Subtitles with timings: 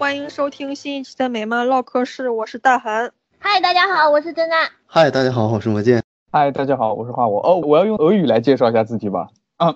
[0.00, 3.12] 欢迎收听新一期的美漫唠嗑室，我是大韩。
[3.38, 4.56] 嗨，大家好，我是真娜。
[4.86, 6.02] 嗨，大家好，我是魔剑。
[6.32, 7.36] 嗨，大家好，我是花火。
[7.44, 9.28] 哦，我要用俄语来介绍一下自己吧。
[9.58, 9.74] 啊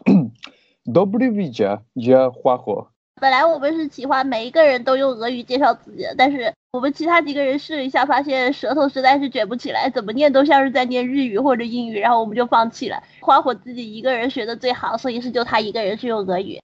[0.87, 2.89] ，Dobry wieczór, ja 花火。
[3.21, 13.03] 本来我们是喜欢每一个人都用俄语介绍自己的，但是我们其他几个人试了一下，发现舌头实在是卷不起来，怎么念都像是在念日语或者英语，然后我们就放弃了。
[13.21, 16.63] 花火自己一个人学的最好，所以是就他一个人是用俄语。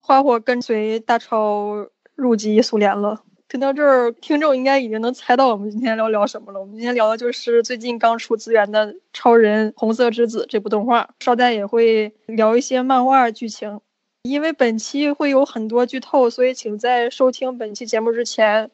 [0.00, 1.86] 花火跟随大超
[2.22, 3.22] 入籍苏联了。
[3.48, 6.60] 听到这儿，听众应该已经能猜到我们今天聊聊什么了。
[6.60, 13.80] 我们今天聊的就是最近刚出资源的《超人红色之子》这部动画，稍待也会聊一些漫画剧情。
[14.22, 18.70] 因为本期会有很多剧透，所以请在收听本期节目之前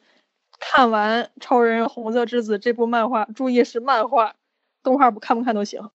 [0.60, 4.34] 看完《超人红色之子》这部漫画，注意是漫画，
[4.82, 5.90] 动画不看不看都行。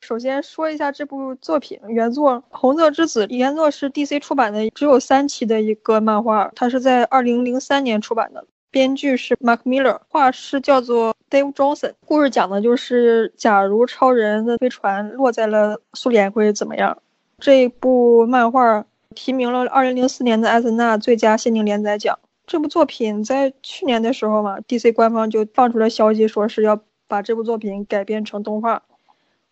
[0.00, 8.44] 首先说一下这部作品，原作《红色之子》原作是 DC 出版的，只有三期的一个漫画，它是在二零零三年出版的。
[8.70, 11.94] 编剧是 Mark Miller，画师叫做 Dave Johnson。
[12.06, 16.98] 故事讲的就是，假如超人的飞船落在了苏联会怎么样？
[17.38, 22.18] 这部漫画提名了二零零四年的艾森纳最佳限定连载奖。
[22.46, 28.82] 这部作品在去年的时候嘛，DC 官方就放出了消息，说是要把这部作品改编成动画。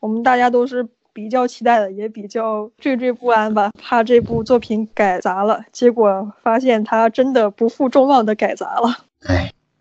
[0.06, 5.64] 我们大家都是比较期待的，也比较惴惴不安吧，怕这部作品改砸了。
[5.72, 8.98] 结果发现他真的不负众望的改砸了。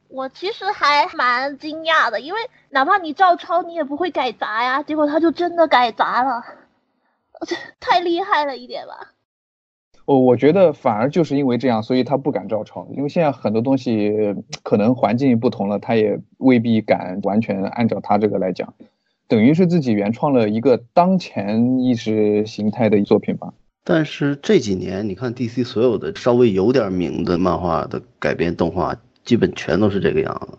[0.08, 2.40] 我其实还蛮惊讶的，因为
[2.72, 4.82] 哪怕你照抄，你也不会改砸呀。
[4.82, 6.42] 结果他就真的改砸了，
[7.46, 9.12] 这 太厉害了一点吧。
[10.06, 18.74] 我我觉得反而就是因为这样，所以他不敢照抄，因为现在很多东西可能环境不同了，他也未必敢完全按照他这个来讲。
[19.28, 23.54] 等于是自己原创了一个当前意识形态的作品吧。
[23.84, 30.58] 但是这几年，你看 DC 所有的稍微有点名的漫画的改编动画，基本全都是这个样子，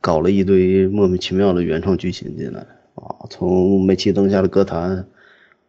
[0.00, 2.60] 搞了一堆莫名其妙的原创剧情进来
[2.94, 3.26] 啊。
[3.30, 5.06] 从煤气灯下的歌坛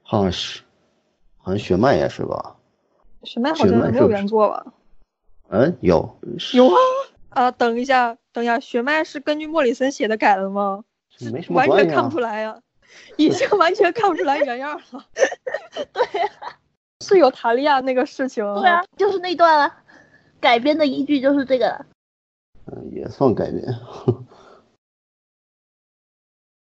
[0.08, 0.60] ，Hush，
[1.38, 2.56] 好像雪麦也是吧？
[3.24, 4.66] 雪麦好像没有原作吧？
[5.50, 6.18] 嗯，有。
[6.54, 6.76] 有啊
[7.30, 7.52] 啊！
[7.52, 10.84] 等一下，等一下，雪麦是根据莫里森写的改的吗？
[11.50, 12.60] 完全看不出来呀，
[13.18, 15.06] 已经完全看不出来原样了。
[15.94, 16.30] 对呀，
[17.04, 18.44] 是有塔利亚那个事情。
[18.56, 19.84] 对啊，就是那段啊，
[20.40, 21.86] 改编的依据就是这个。
[22.66, 23.64] 嗯，也算改编。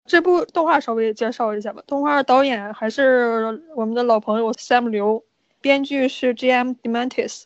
[0.05, 1.83] 这部动画稍微介绍一下吧。
[1.85, 5.25] 动画导演还是我们的老朋友 Sam 刘，
[5.59, 6.71] 编剧是 G.M.
[6.81, 7.43] Demantis。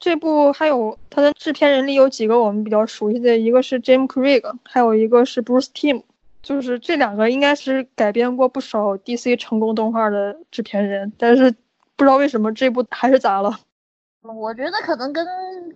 [0.00, 6.02] 这部还有它的制片人里有几个我们比较熟悉的，一个是 Jim Craig，还有一个是 Bruce Timm，
[6.42, 11.54] 就是这两个应该是改编过不少 DC 成功动画的制片人，但是
[11.96, 13.60] 不知道为什么这部还是砸了。
[14.22, 15.26] 我觉得可能跟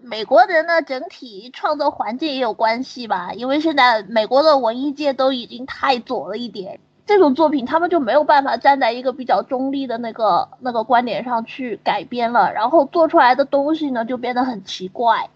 [0.03, 6.81] 美国人的整体创作环境也有关系吧，因为现在美国的文艺界都已经太左了一点。
[7.07, 15.29] 这种作品他们就没有办法站在一个比较中立的那个那个观点上去改编了，然后做出来的东西呢就变得很奇怪，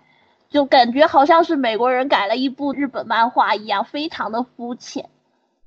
[0.48, 5.10] 就感觉好像是美国人改了一部日本漫画一样，非常的肤浅，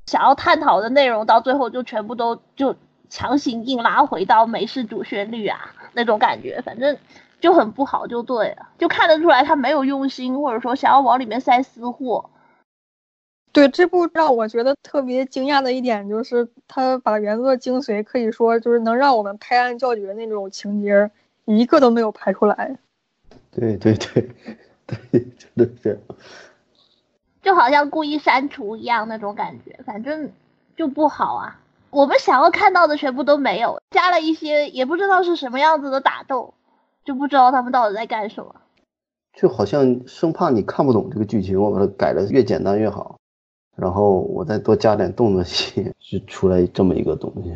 [0.08, 2.76] 想要探讨的内容到最后就全部都就
[3.08, 5.60] 强行硬拉回到美式主旋律啊
[5.94, 6.98] 那种感觉，反正
[7.40, 12.32] 就很不好，就对了，就看得出来他没有用心，或者说想要往里面塞私货。
[13.54, 21.12] 对这部让我觉得特别惊讶的一点就是，他把原作精髓可以说就是能让我们拍案叫绝那种情节，
[21.46, 22.78] 一个都没有拍出来。
[23.52, 24.30] 对对对
[24.88, 26.00] 对，真的是，
[27.42, 30.32] 就好像故意删除一样那种感觉，反正
[30.78, 31.60] 就不好啊。
[31.90, 36.54] 我们想要看到的全部都没有，加了一些也不知道是什么样子的打斗，
[37.04, 38.56] 就不知道他们到底在干什么。
[39.34, 43.18] 就好像生怕你看不懂这个剧情，我把它改的越简单越好。
[43.76, 47.52] 然后我再多加点动作戏， 就出来这么一个东西。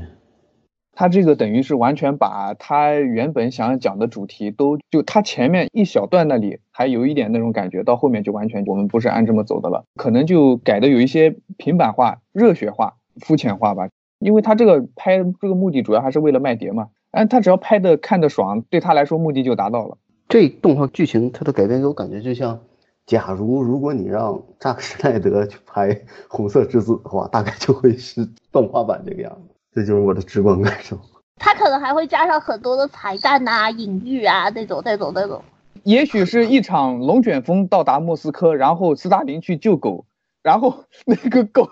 [0.98, 13.90] 他这个等于是完全把他原本想讲的主题都就他前面一小段那里还有一点那种感觉，到后面就完全我们不是按这么走的了，可能就改的有一些平板化、热血化、肤浅化吧。
[14.20, 19.98] 因为他这个拍这个目的主要还是为了卖碟嘛，哎，他只要拍的看的爽，对他来说目的就达到了。
[20.30, 22.62] 这动画剧情它的改编给我感觉就像。
[23.06, 25.94] 假如如果你让扎克施奈德去拍
[26.28, 29.54] 《红色之子》的话，大概就会是动画版这个样子。
[29.74, 30.98] 这就是我的直观感受。
[31.36, 35.42] 他可能还会加上很多的彩蛋呐、隐喻啊，那种、那种、那种。
[35.84, 40.06] 也许是一场龙卷风到达莫斯科，然后斯大林去救狗，
[40.42, 41.68] 然后那个狗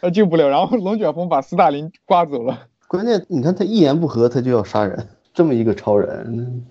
[0.00, 2.66] 他救不了，然后龙卷风把斯大林刮走了。
[2.88, 6.66] 关键你看他一言不合他就要杀人，这么一个超人。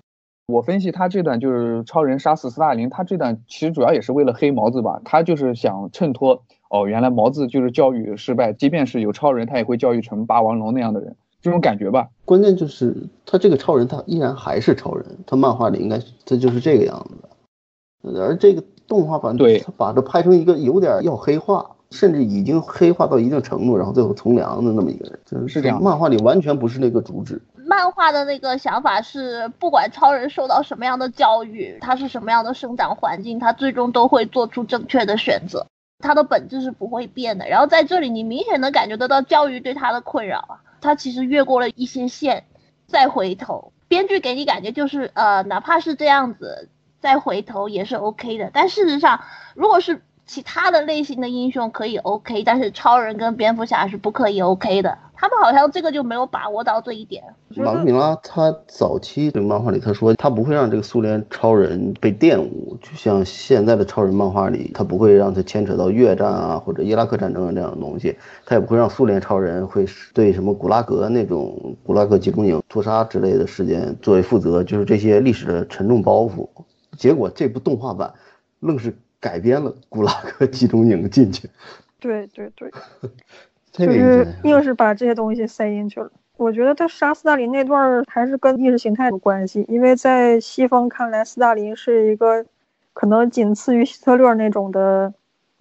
[0.46, 6.40] 我分析他这段就是超人杀死斯大林，他这段其实主要也是为了黑毛子吧，他就是想衬托
[6.70, 12.08] 哦，原来毛子就是教育失败，即便是有超人，他也会教育成霸王龙那样的人，这种感觉吧。
[12.24, 12.94] 关键就是
[13.24, 27.42] 他这个超人，他依然还是超人，他漫画里应该他就是这个样子的，而这个动画版对他把这拍成一个有点要黑化，甚至已经黑化到一定程度，然后最后从良的那么一个人，就是这样漫画里完全不是那个主旨。
[27.76, 35.66] 漫画的那个想法是，不管超人受到什么样的教育，他是什么样的生长环境，他最终都会做出正确的选择，
[35.98, 37.46] 他的本质是不会变的。
[37.46, 42.44] 然后在这里，你明显能感觉得到教育对他的困扰啊，他其实越过了一些线，
[42.86, 46.70] 再回头，编剧给你感觉就是，呃，哪怕是这样子，
[47.00, 48.50] 再回头也是 OK 的。
[48.54, 49.20] 但事实上，
[49.54, 54.98] 如果是其他的类型的英雄可以 OK，但是超人跟蝙蝠侠是不可以 OK 的。
[55.18, 57.24] 他们好像这个就没有把握到这一点。
[57.54, 68.14] 马格米拉他早期这个漫画里他说他不会让这个苏联超人被玷污，就像现在的超人漫画里，他不会让他牵扯到越战啊或者伊拉克战争啊这样的东西，
[68.44, 76.46] 他也不会让苏联超人会对什么古拉格那种古拉格集中营屠杀之类的事件作为负责，就是这些历史的沉重包袱。
[76.98, 78.12] 结果这部动画版
[78.60, 81.48] 愣是改编了古拉格集中营进去，
[81.98, 82.70] 对对对，
[83.72, 86.10] 这个 就是硬是把这些东西塞进去了。
[86.36, 92.44] 我觉得他杀斯大林那段儿还是跟意识形态有关系，因为在西方看来，斯大林是一个
[92.92, 95.14] 可能仅次于希特勒那种的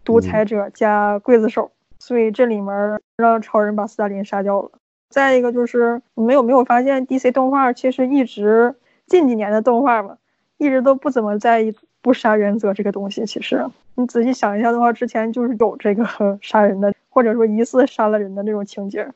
[0.04, 4.70] 独裁者加刽子手，所以这里面让超人把斯大林杀掉了。
[5.10, 8.76] 再一个就是你们有没有发现 DC 动画其实一直
[9.08, 10.18] 近几年的动画嘛，
[10.58, 11.74] 一直都不怎么在意
[12.06, 13.26] 不杀原则这个东西。
[13.26, 13.66] 其实
[13.96, 16.06] 你仔细想一下的话，之前就是有这个
[16.40, 19.12] 杀人的，或者说疑似杀了人的那种情节。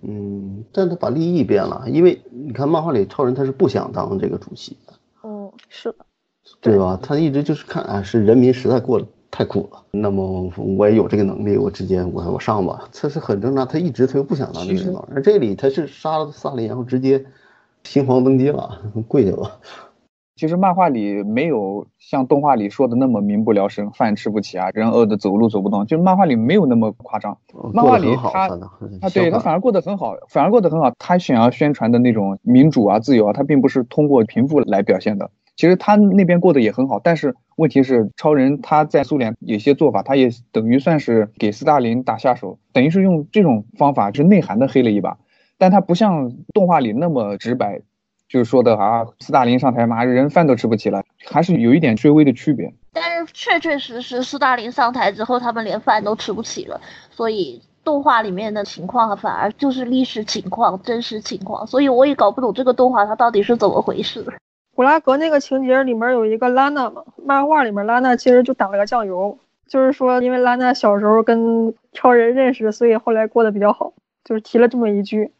[0.00, 5.98] 嗯，但他把利益变了，因为你看漫画里超人他是不想当这个主席的，嗯，是的，
[6.62, 6.98] 对吧？
[7.02, 13.68] 他一直就是看啊，是人民实在过得太苦了，那么我也有这个能力，我直接我我上吧，这是很正常。
[13.68, 17.22] 他一直他又不想当这个领导人，而这里他是杀了萨利，然后直接
[17.84, 19.58] 新皇登基了， 跪下吧。
[20.36, 25.86] 其实漫画里没有像动画里说的那么民不聊生、饭吃不起啊，人饿的走路走不动。
[25.86, 27.38] 就漫画里没有那么夸张，
[27.72, 28.68] 漫画里他反正
[29.00, 30.92] 啊，对他反而过得很好，反而过得很好。
[30.98, 35.30] 他想要宣传的那种民主啊、自由啊，他并不是通过贫富来表现的。
[35.56, 45.16] 其实他那边过得也很好，但是问题是，超人他在苏联有些做法，他也等于算是给斯大林打下手，等于是用这种方法是内涵的黑了一把。
[45.56, 47.80] 但他不像动画里那么直白，
[48.28, 52.72] 就是说的啊，斯大林上台嘛，人饭都吃不起了，还是有一点略微的区别。
[52.92, 56.80] 但是确确实实，斯大林上台之后，他们连饭都吃不起了，
[57.10, 64.24] 所以动画里面的情况反而就是历史情况、真实情况，所以我也搞不懂这个动画它到底是怎么回事。
[64.74, 69.38] 古拉格那个情节里面有一个拉娜嘛，漫画里面拉娜其实就打了个酱油，
[69.68, 73.92] 就是说因为拉娜小时候跟超人认识，所以后来过得比较好，
[74.24, 75.30] 就是提了这么一句。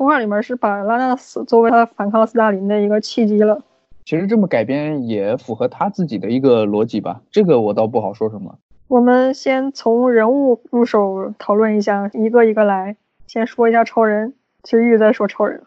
[0.00, 3.60] 动画里面是把拉娜死作为他反抗斯大林的一个契机了。
[4.06, 8.56] 其实这么改编也符合他自己的一个逻辑吧，这个我倒不好说什么。
[8.88, 12.96] 我们先从人物入手讨论一下，一个一个来。
[13.26, 15.62] 先说一下超人，其实一直在说超人。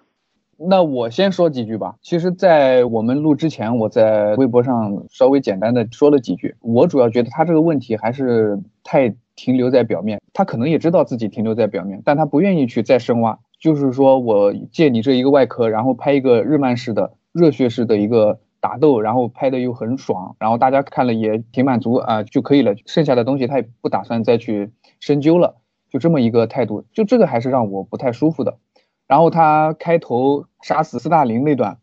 [0.57, 1.93] 那我先说几句吧。
[2.01, 6.55] 其实，在我们录之前，我在微博上稍微简单的说了几句。
[6.61, 13.37] 我主要觉得他这个问题还是太停留在表面，他可能也知道自己停留在表面，但他不愿意去再深挖。
[13.63, 22.75] 就是说我借你这一个外壳，然后拍一个日漫式的、热血式的一个打斗，然后拍的又很爽，然后大家看了也挺满足啊、就可以了。
[22.85, 25.55] 剩下的东西他也不打算再去深究了，
[25.89, 28.57] 就这么一个态度，就这个还是让我不太舒服的。
[29.07, 31.77] 然后他开头杀死斯大林那段，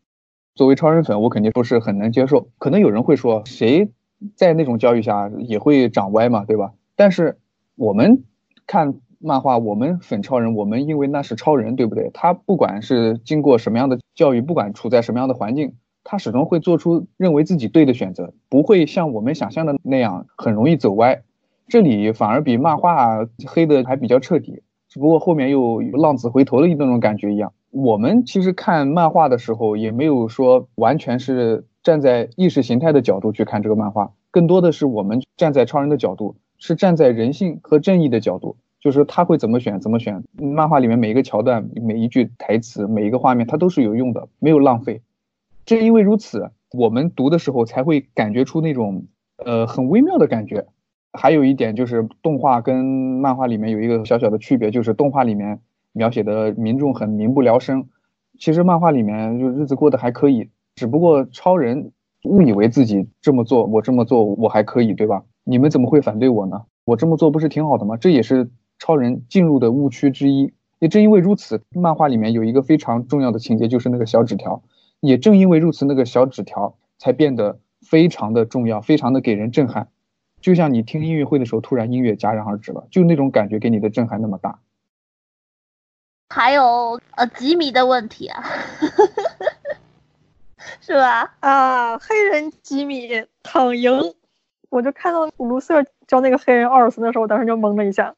[0.55, 2.51] 作为超人粉，我肯定不是很能接受。
[2.59, 3.91] 可能有人会说，谁
[4.37, 6.75] 在那种教育下也会长歪嘛，对吧？
[6.95, 7.39] 但是
[7.75, 8.25] 我们
[8.67, 12.11] 看漫画，我们粉超人，我们因为那是超人，对不对？
[12.15, 21.23] 他不管是经过什么样的教育，不管处在什么样的环境，他始终会做出认为自己对的选择，不会像我们想象的那样很容易走歪。
[21.69, 24.63] 这里反而比漫画黑的还比较彻底。
[24.89, 27.53] 只不过后面又浪子回头的那种感觉一样。
[27.71, 40.23] 我们其实看漫画的时候，也没有说完全是站在意识形态的角度去看这个漫画，更多的是我们站在超人的角度，是站在人性和正义的角度，就是他会怎么选怎么选。
[40.39, 45.03] 漫画里面每一个桥段、每一句台词、每一个画面，它都是有用的，没有浪费。
[45.67, 49.05] 正因为如此，我们读的时候才会感觉出那种
[49.37, 50.67] 呃很微妙的感觉。
[51.13, 55.61] 还有一点就是动画跟漫画里面有一个小小的区别，就是动画里面
[55.93, 57.89] 描写的民众很民不聊生，
[58.39, 61.91] 其实漫画里面就日子过得还可以，只不过超人
[62.23, 65.25] 误以为自己这么做，我这么做我还可以，对吧？
[65.43, 66.63] 你们怎么会反对我呢？
[66.85, 67.97] 我这么做不是挺好的吗？
[67.97, 68.49] 这也是
[68.81, 70.53] 超人进入的误区之一。
[70.81, 74.63] 也正因为如此，漫画里面有一个非常重要的情节，就是那个小纸条。
[74.99, 79.89] 也正因为如此，那个小纸条才变得非常的重要，非常的给人震撼。
[80.41, 84.59] 就像你听音乐会的时候，突然音乐戛然而止了，就那种感觉给你的震撼那么大。
[86.31, 88.43] 还有呃吉米的问题啊，
[90.81, 91.35] 是吧？
[91.41, 94.15] 啊，黑人吉米躺赢，
[94.71, 98.15] 我就看到卢瑟教那个黑人奥尔森的时候，我当时就懵了一下。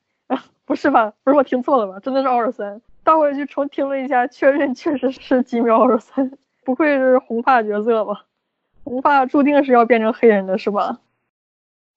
[0.63, 1.13] 啊，不是吧？
[1.25, 1.99] 不是我听错了吧？
[2.01, 2.81] 真的是奥尔森。
[3.05, 6.39] 倒回去重听了一下，确认确实是吉米奥尔森。
[6.65, 8.25] 不愧是红发角色吧？
[8.85, 11.01] 红发注定是要变成黑人的是吧？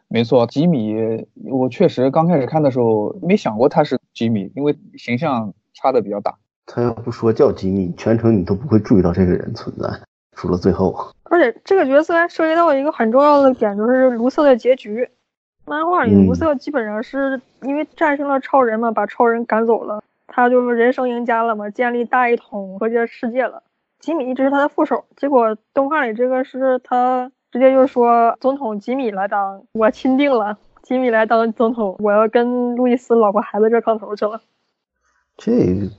[0.08, 6.36] 没错，吉米，我确实刚开始看的时候没想过他是吉米，因为形象差的比较大。
[6.66, 9.88] 他要不说叫吉米，全程你都不会注意到这个人存在，
[10.32, 10.96] 除了最后。
[11.24, 15.08] 而且这个角色还涉及到一个很重要的点，就是卢瑟的结局。
[15.68, 23.64] 漫画里卢瑟基本上是因为战胜了超人嘛，把超人赶走了，他就是人生赢家了嘛，建立大一统和谐世界了。
[24.00, 34.42] 吉米一直是他的副手，结果动画里这个是他直接就说总统吉米来当，我钦定了，吉米来当总统，我要跟路易斯老婆孩子热炕头去了。
[35.38, 35.52] 这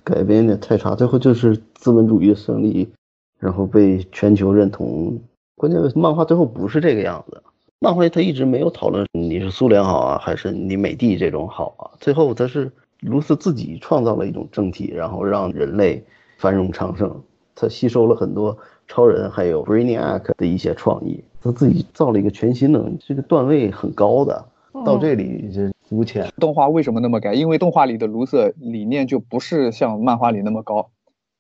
[0.05, 2.89] 改编有点太差，最后就是资本主义胜利，
[3.41, 5.21] 然后被全球认同。
[5.57, 7.43] 关键漫画最后不是这个样子，
[7.79, 11.91] 漫画他一直没有讨论你是苏联好啊，还是你美帝这种好啊。
[12.01, 16.03] 最后他是卢斯自己创造了一种政体，然后让人类
[16.39, 17.23] 繁荣昌盛。
[17.55, 18.57] 他吸收了很多
[18.89, 24.45] 超人还有 Brainiac 的一些创意，他自己造了一个全新的，这个段位很高的。
[24.85, 26.31] 到这里就肤浅。
[26.39, 27.33] 动画为什么那么改？
[27.33, 30.91] 因为动画里的卢瑟理念就不是像漫画里那么高，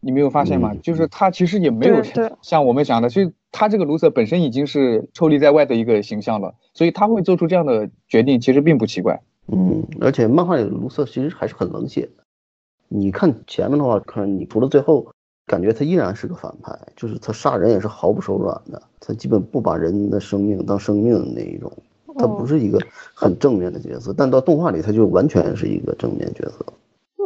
[0.07, 0.73] 你没有发现吗？
[0.83, 2.01] 就是他其实也没有
[2.41, 9.21] 像我们想的，所以他这个卢瑟本身已经是抽离在外的一个形象了，所以他会做出这样的决定，其实并不奇怪。
[9.49, 12.23] 嗯，而且漫画里的卢瑟其实还是很冷血的。
[12.89, 15.09] 你看前面的话，看你除了最后。
[15.49, 21.71] 感觉他依然是个反派，就是他杀人也是毫不手软的，他基本不把人的生命当生命的那一种，
[22.19, 22.81] 他不是一个
[23.15, 26.67] 很正面的角色，但到动画里他就完全是一个正面角色。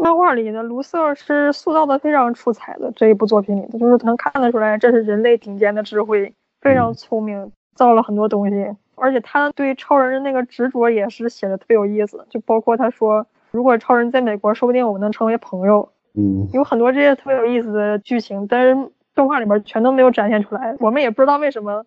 [0.00, 15.90] 漫画里的卢瑟是塑造的非常出彩的，这一部作品里的就是能看得出来，这是人类顶尖的智慧，非常聪明，造了很多东西，而且他对超人的那个执着也是写的特别有意思，就包括他说，如果超人在美国，说不定我们能成为朋友。
[16.14, 20.75] 嗯，有很多这些特别有意思的剧情，但是动画里面全都没有展现出来。
[20.80, 21.85] 我们也不知道为什么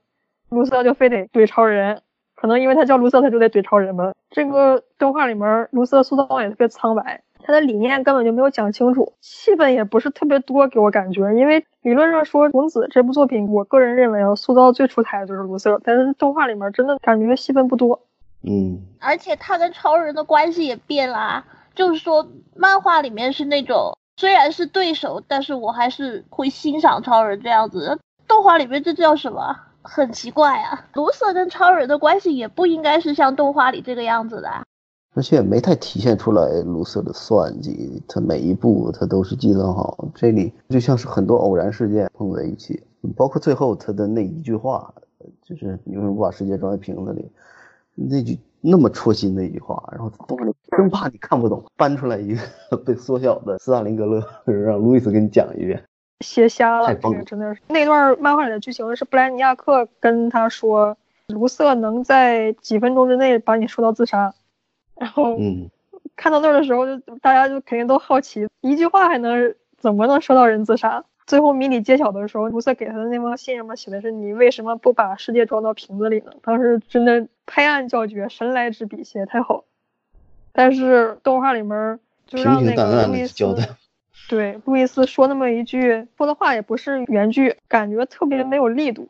[0.50, 2.00] 卢瑟就非得怼超人，
[2.36, 4.14] 可能因为他叫卢瑟，他就得怼超人吧。
[4.30, 11.32] 这个动画里面卢瑟塑造也特别苍白，他的理念根本就没有讲清楚，戏份也不是特别多，给我感觉。
[11.34, 18.00] 因为理论上说《孔子》这部作品，我个人认为啊，塑造最出彩的就是卢瑟，但是动画里面真的感觉戏份不多。
[18.42, 21.46] 嗯，而且他跟超人的关系也变了，
[21.76, 23.98] 就是说漫画里面是那种。
[24.16, 28.00] 虽然是对手，但是我还是会欣赏超人这样子。
[28.28, 29.56] 动画里面这叫什么？
[29.82, 30.86] 很奇怪啊！
[30.94, 34.50] 卢瑟跟超人的关系也不应该是像动画里这个样子的，
[35.14, 40.08] 而且也没太体现出来卢瑟的算计，他每一步他都是计算好。
[40.16, 42.82] 这里就像是很多偶然事件碰在一起，
[43.16, 44.94] 包括最后他的那一句话，
[45.42, 47.30] 就是“你为什么不把世界装在瓶子里”，
[47.96, 48.40] 那句。
[48.66, 55.84] 那么戳心的一句话，然后动画里生怕你看不懂，搬出来一个 被缩小的斯大林格勒， 让路易斯给你讲一遍，
[56.22, 60.96] 写瞎了，真的是那段漫画里的剧情是布莱尼亚克跟他说，
[61.28, 64.34] 卢瑟能在几分钟之内把你说到自杀，
[64.96, 65.70] 然后嗯，
[66.16, 71.04] 看到那儿的时候，就大家就肯定都好奇，一句话还能怎么能说到人自杀？
[71.26, 79.64] 最后谜底揭晓的时候，卢瑟给他的那封信上面写的是：“你为什么不把世界装到瓶子里呢？”当时真的拍案叫绝，神来之笔写的太好。
[80.52, 83.70] 但是动画里面就让那个路易斯交代
[84.30, 89.08] 对路易斯说那么一句说的话也不是原句，感觉特别没有力度。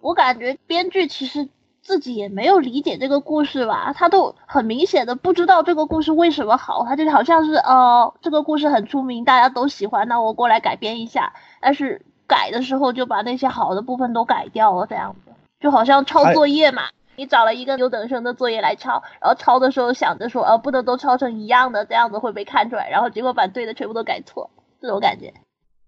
[0.00, 1.46] 我感觉编剧其实。
[1.82, 16.84] 自己也没有理解这个故事吧，他都很明显的不知道这个故事为什么好，他就好像是哦，这个故事很出名，大家都喜欢，那我过来改编一下，但是改的时候就把那些好的部分都改掉了，这样子就好像抄作业嘛，
[17.16, 25.34] 你找了一个优等生的作业来抄，然后抄的时候想着说，呃，不能都抄成一样的，这样子会被看出来，然后结果把对的全部都改错，这种感觉。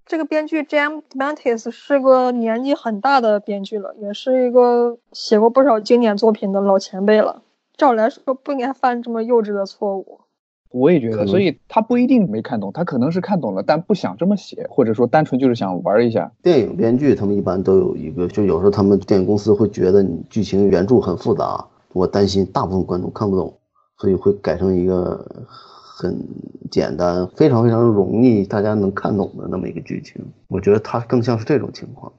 [0.06, 7.42] 这个编剧 Jam Mantis 是个年纪很大的编剧了，也是一个写过不少经典作品的老前辈了。
[7.76, 10.20] 照理来说不应该犯这么幼稚的错误。
[10.70, 16.30] 我也觉得，可所以他不一定没看懂，他可能是看懂了，但不想这么写，或者说单纯就是想玩一下。
[16.42, 23.56] 电影编剧他们一般都有一个，就有时候他们电影公司会觉得你剧情原著很复杂，我担心大部分观众看不懂，
[23.99, 25.25] 所以会改成一个
[25.96, 26.18] 很
[26.72, 30.20] 简单、非常非常容易大家能看懂的那么一个剧情。
[30.48, 32.12] 我觉得它更像是这种情况，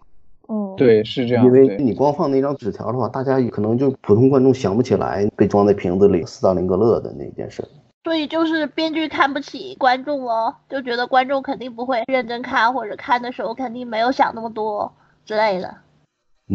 [0.47, 1.43] 嗯，对，是这样。
[1.43, 7.61] 因为你光放那张纸条的话，大家可能就普通观众想不起来被装在瓶子里斯大林格勒的那件事。
[8.05, 14.93] 所以就是编剧看不起观众哦，就觉得观众肯定不会认真看，或者看的时候肯定没有想那么多
[15.25, 15.75] 之类的。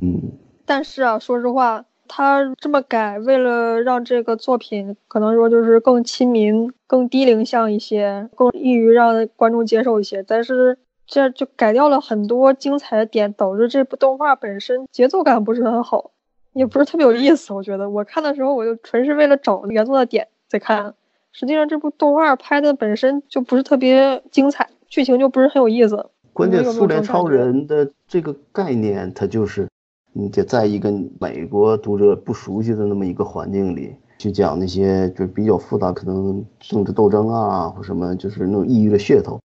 [0.00, 0.30] 嗯，
[0.64, 10.20] 但是啊，说实话，他这么改，为了让这个作品可能说就是更亲民、更低龄向一些，更易于让观众接受一些。
[10.24, 10.76] 但是
[11.06, 16.10] 这就改掉了很多精彩的点，导致这部动画本身节奏感不是很好，
[16.52, 17.52] 也不是特别有意思。
[17.52, 20.92] 我觉得我看的时候，我就纯是为了找原作的点在看。
[21.30, 26.10] 实际上，这部动画拍的本身就不是特别精彩，剧情就不是很有意思。
[26.32, 29.68] 关键苏联超人的这个概念，它就是
[30.12, 39.38] 你得在一个美国读者不熟悉的那么一个环境里去讲那些就比较复杂，可能政治斗争啊或什么，就是那种抑郁的噱头。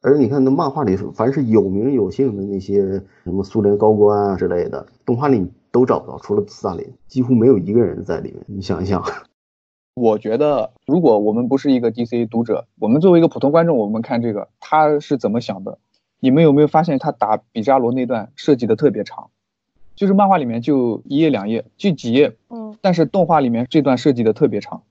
[0.00, 8.42] 而你看那漫画里，凡是有名有姓的那些什么苏联高官啊之类的，动画里都找不到，除了斯大林，几乎没有一个人在里面。
[8.46, 9.00] 你想一想，
[9.94, 15.78] 我觉得，如果我们不是一个 DC 读者，我们作为一个普通观众，我们看这个他是怎么想的？
[16.18, 19.30] 你们有没有发现他打比扎罗那段设计的特别长？
[19.94, 24.82] 就是漫画里面就一页两页，就几页，嗯但是动画里面这段设计的特别长。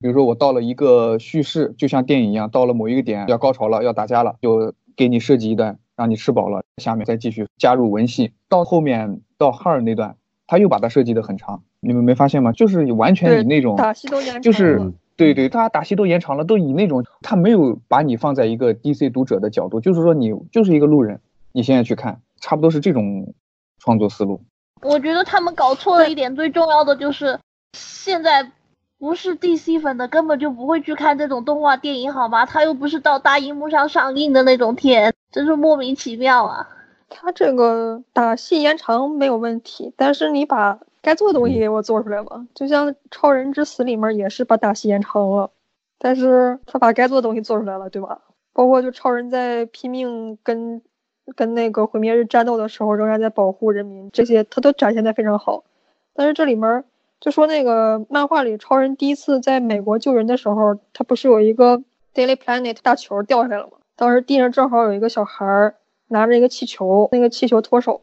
[0.00, 8.32] 比如说我到了一个叙事，就像电影一样，到了某一个点要高潮了，要打架了，就给你设计一段，让你吃饱了，下面再继续加入文戏。
[8.48, 12.50] 到后面到哈尔那段，他又把它设计的很长，你们没发现吗？
[12.52, 21.20] 就是完全以那种打戏都延长就是了对对，他打戏都延长了，都以那种他没有把你放在一个 DC 读者的角度，就是说你就是一个路人，
[21.52, 23.32] 你现在去看，差不多是这种
[23.82, 24.40] 创作思路。
[24.82, 27.38] 我觉得他们搞错了一点，最重要的就是
[27.76, 28.50] 现在
[28.98, 32.46] 不是 DC 粉的根本就不会去看这种动画电影，好吗？
[32.46, 36.68] 他又不是到大荧幕上上映的那种片，真是莫名其妙啊！
[37.08, 42.46] 他这个打戏延长没有问题，但是你把该做的东西给我做出来吧。
[42.54, 45.50] 就像《超人之死》里面也是把打戏延长了，
[45.98, 48.20] 但是他把该做的东西做出来了，对吧？
[48.54, 50.82] 包括就超人在拼命跟
[51.36, 55.64] 跟那个毁灭日战斗的时候，仍然在保护人民，这些他都展现的非常好。
[56.14, 56.84] 但是这里面
[57.20, 61.82] 就说那个漫画里，超人第一次在美国救人的时候，他不是有一个
[62.14, 63.72] Daily Planet 大球掉下来了吗？
[63.96, 65.74] 当时地上正好有一个小孩
[66.08, 68.02] 拿着一个气球，那个气球脱手，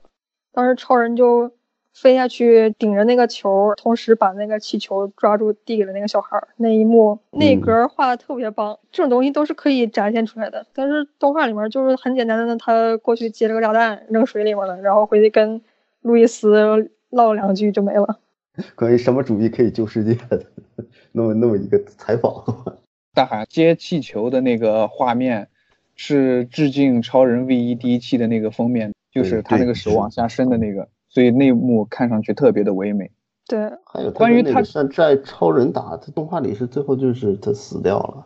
[0.53, 1.51] 当时超人就
[1.93, 6.47] 飞下去顶着那个球，同时把那个气球抓住递给了那个小孩儿。
[6.57, 10.65] 那一幕那一格画的特别棒，这种东西都是可以展现出来的。
[10.73, 15.61] 但是动画里面就是很简单的，他过去接了个炸弹扔水里面了，然后回去跟
[16.01, 18.19] 路易斯唠两句就没了。
[18.75, 20.45] 关于什么主义可以救世界的
[21.13, 22.31] 那么那么一个采访，
[23.13, 25.47] 大海接气球的那个画面，
[25.95, 33.11] 是致敬超人 V 一第一期的那个封面，就是他那个手往下伸的那个，所以那一幕看上去特别的唯美。
[33.47, 38.25] 对，还有关于他跟那个山寨超人打，他动画里是最后就是他死掉了，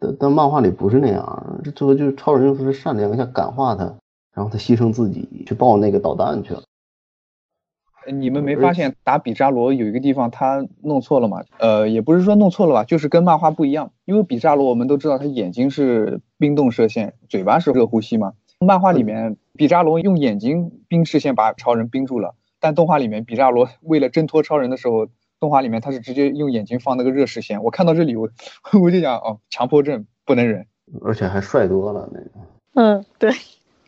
[0.00, 3.84] 但但漫画里不是那样，这最后就是超人就是善良一下感化他，
[4.34, 6.62] 然后他牺牲自己去抱那个导弹去了。
[8.08, 11.42] 你们没发现打比扎罗有一个地方他弄错了吗？
[11.58, 13.90] 呃，也不是说弄错了吧，就是跟漫画不一样。
[14.04, 18.34] 因为比扎罗我们都知道他眼睛是冰冻射线，嘴巴是热呼吸嘛。
[18.58, 27.62] 漫画里面比扎罗用眼睛冰视线把超人冰住了，但动画里面比扎罗为了挣脱超人的时候，动画里面他是直接用眼睛放那个热视线。
[27.62, 28.28] 我看到这里我
[28.80, 30.66] 我就想哦，强迫症不能忍。
[31.02, 32.30] 而且还帅多了那个。
[32.74, 33.30] 嗯，对，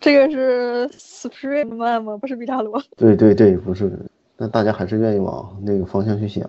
[0.00, 2.16] 这个是 Supreme Man 吗？
[2.18, 2.82] 不是比扎罗。
[2.96, 6.48] 对对对，不是，但大家还是愿意往那个方向去想。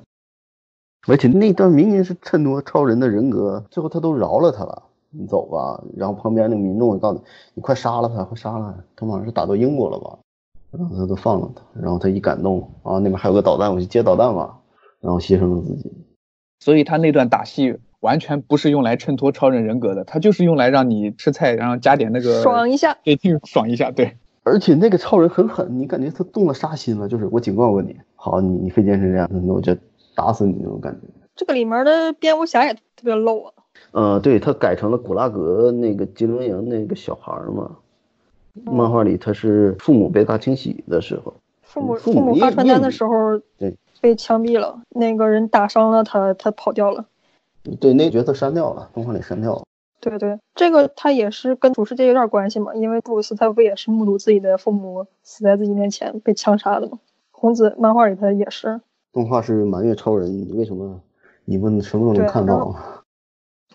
[1.07, 5.83] 而且那段明明是衬托超人的人格，最后他都饶了他了，你走吧。
[5.95, 7.23] 然后旁边那个民众告诉你，
[7.55, 10.17] 你快杀了他，快杀了他，他好像是打到英国了吧？
[10.71, 14.59] 然后他都放了他，然后他一感动啊，那边还有个导弹，我去接导弹吧，
[15.01, 15.91] 然后牺牲了自己。
[16.59, 24.15] 所以他那段打戏完全不是用来衬托超人人格的，他就是用来让你吃菜，然后加点那个爽一下，对，就爽一下，对。
[24.43, 29.75] 而且那个超人很狠，你感觉他动了杀心了，就是我警告过你，好，你你非坚持这样，那我就
[30.15, 31.07] 打死你那种感觉。
[31.35, 33.53] 这个里面的蝙蝠侠也特别 low 啊。
[33.91, 37.77] 呃，对他改成了古拉格那个集中营那个小孩儿嘛，
[38.63, 47.05] 漫画里他是父母被大清洗的时候，父母父母发传单的时候对被枪毙了，那个人打伤了他，他跑掉了。
[47.79, 49.63] 对，那角色删掉了，动画里删掉了。
[49.99, 56.99] 对对，这个他也是跟主世界有点关系嘛，因为布鲁斯他不也是目睹自己的父母死在自己面前被枪杀的吗？
[57.31, 58.79] 红子漫画里他也是。
[59.11, 61.01] 动画是满月超人，为什么
[61.43, 62.73] 你们什么都能看到？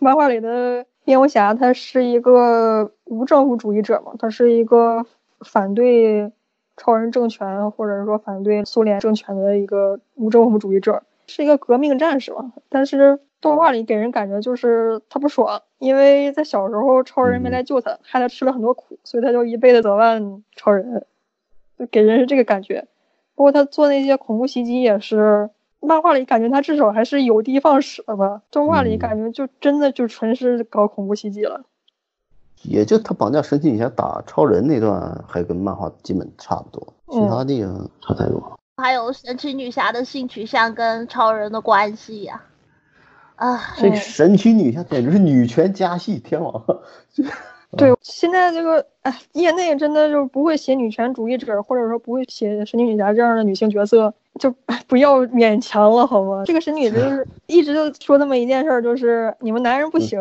[0.04, 5.06] 漫画里的蝙蝠侠他是一个无政府主义者嘛，他是一个
[5.40, 6.30] 反对
[6.76, 13.18] 超人政权或者说反对苏联政权的一个无政府主义者，是一个革命战士嘛，但是。
[13.40, 20.18] 动画里给人感觉就是他不爽，因为在小时候超人没来救他，害他吃了很多苦，所以他就一辈子责骂
[20.56, 21.04] 超人，
[21.78, 22.86] 就给人是这个感觉。
[23.34, 25.50] 包括他做那些恐怖袭击也是，
[25.84, 31.62] 漫画里感觉他至少还是有的放矢的吧，动画里感觉就真的就纯是搞恐怖袭击了。
[32.62, 38.58] 也就他绑架神奇女侠打超人那段还跟漫画基本差不多，其他地方差太多。
[38.76, 42.42] 还有神奇女侠的性取向跟超人的关系呀。
[43.36, 46.64] 啊，这神奇女侠简直是女权加戏天王。
[47.76, 54.54] 对，现在这个哎，业内真的就是不会写女权主义者，或者说不会写神奇女侠这样的女性角色，就
[54.87, 56.42] 不要勉强了，好吗？
[56.46, 60.18] 这个神女就 是一直就说那么一件事，就是你们男人不行，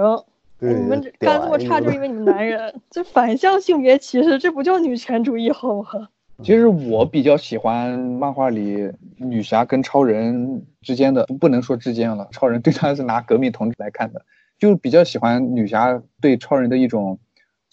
[0.60, 6.10] 你们干这么差，就是因为你们男人， 这反向性别歧视，这不叫女权主义，好吗？
[6.44, 14.22] 其实我比较喜欢漫画里女侠跟超人之间的，不能说之间了，超人对她是拿革命同志来看的，
[14.58, 17.20] 就比较喜欢女侠对超人的一种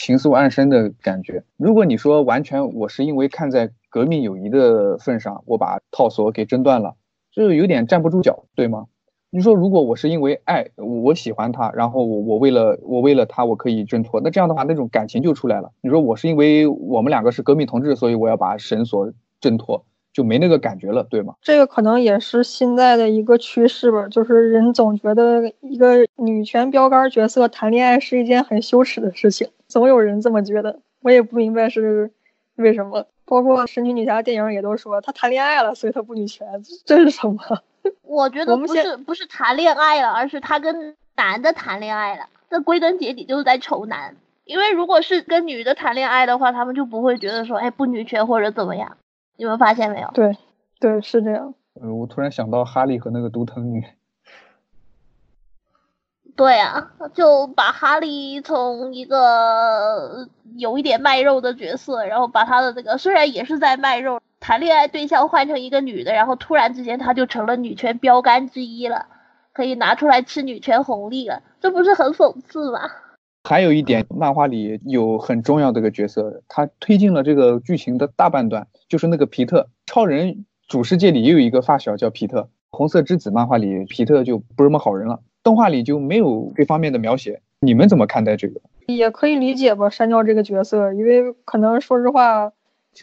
[0.01, 1.45] 情愫暗生的感觉。
[1.59, 6.95] 如果你说完全我是因为看在革命友谊的份上，我把套索给挣断了，
[7.31, 8.87] 就有点站不住脚，对吗？
[9.29, 15.71] 你说，如果我是因为爱，我喜欢他，然后我我为了我为了他，我可以挣脱，那这样的话，那种感情就出来了。
[15.83, 19.85] 你说我是因为我们两个是革命同志，所以我要把绳索挣脱，
[20.15, 21.35] 就没那个感觉了，对吗？
[21.43, 32.11] 这个可能也是现在的一个趋势吧，就是人总觉得一个女权标杆角色谈恋爱是一件很羞耻的事情，总有人这么觉得，我也不明白是
[32.57, 33.07] 为什么。
[33.25, 36.47] 包括神奇女侠电影也都说她谈恋爱了，所以她不女权，
[36.85, 37.39] 这是什么？
[38.03, 42.25] 我觉得不是不是谈恋爱了，而是她跟男的谈恋爱了。
[42.51, 44.17] 这归根结底就是在仇男。
[44.45, 48.97] 因为如果是跟女的谈恋爱的话，他们就不会觉得说，哎，不女权或者怎么样。
[49.37, 50.11] 你们发现没有？
[50.13, 50.37] 对，
[50.81, 51.55] 对，是这样。
[51.81, 53.85] 呃，我突然想到哈利和那个独藤女。
[56.41, 60.27] 对啊，就把哈利从一个
[60.57, 64.19] 有一点卖肉的角色，然后把他的这个虽然也是在卖肉。
[64.41, 69.05] 谈恋爱对象换成一个女的，然后突然之间她就成了女权标杆之一了，
[69.53, 72.81] 可以拿出来吃女权红利了，这不是很讽刺吗？
[73.45, 79.69] 还有一点，漫画里有很重要的一个角色，他推进了这个剧情的大半段，就是那个皮特。
[79.85, 87.43] 超人主世界里也有一个发小叫皮特，红色之子漫画里皮特就不是什么好人了，动画里就没有这方面的描写。
[87.61, 88.61] 你们怎么看待这个？
[88.87, 92.53] 也可以理解吧，删掉这个角色，因为可能说实话。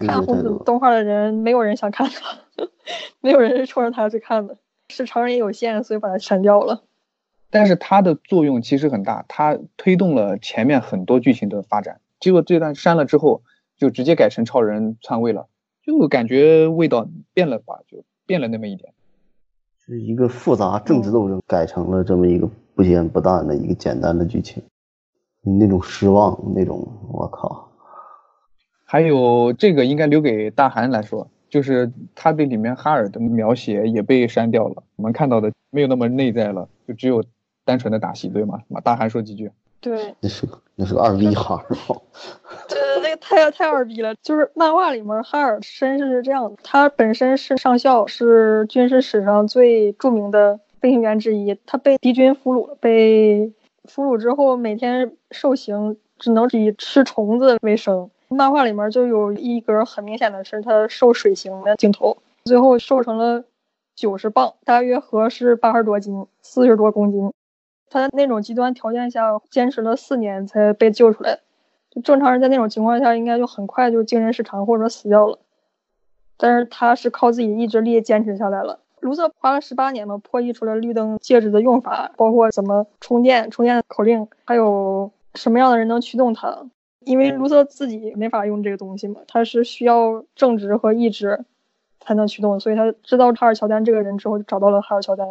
[0.05, 2.39] 看红子动画的人，没有人想看他，
[3.21, 4.57] 没有人是冲着他去看的。
[4.89, 6.83] 是成人也有限，所以把他删掉了。
[7.49, 12.01] 但是它的作用其实很大，它推动了前面很多剧情的发展。
[12.19, 13.43] 结果这段删了之后，
[13.77, 15.47] 就直接改成超人篡位了，
[15.85, 18.93] 就感觉味道变了吧，就变了那么一点。
[19.87, 22.45] 是一个复杂政治斗争改成了这么一个
[22.75, 24.61] 不咸不淡的一个简单的剧情，
[25.41, 27.71] 那种失望，那种我靠。
[28.83, 37.23] 还有这个应该留给大韩来说，就是他对里面哈尔的描写也被删掉了，我们看到的没有那么内在了，就只有
[37.63, 38.59] 单纯的打戏，对吗？
[38.83, 39.49] 大韩说几句。
[39.79, 40.13] 对，
[40.79, 41.75] 那是个二逼哈尔。
[42.69, 44.13] 对对，那个太太二逼了。
[44.21, 51.57] 就是漫画里面哈尔身世是这样的，他本身是上校，是军事史上最著名的飞行员之一。
[51.65, 53.51] 他被敌军俘虏，被
[53.85, 58.09] 俘虏之后每天受刑，只能以吃虫子为生。
[58.29, 63.43] 漫画里面就有一格很明显的是他受水刑的镜头，最后瘦成了
[63.95, 67.31] 九十磅，大约合是八十多斤，四十多公斤。
[67.89, 71.39] 他在那种极端条件下坚持了四年才被救出来，
[71.89, 75.39] 就正常人在那种情况下应该就很快就精神失常或者死掉了，
[76.37, 78.79] 但是他是靠自己意志力坚持下来了。
[78.99, 86.65] 卢瑟花了十八年嘛，破译出了绿灯戒指的用法，包括怎么充电、充电口令，还有什么样的人能驱动它。
[87.01, 91.45] 因为卢瑟自己没法用这个东西嘛，他是需要正直和意志
[92.01, 95.25] 才能驱动，所以他知道哈尔乔丹这个人之后，就找到了哈尔乔丹。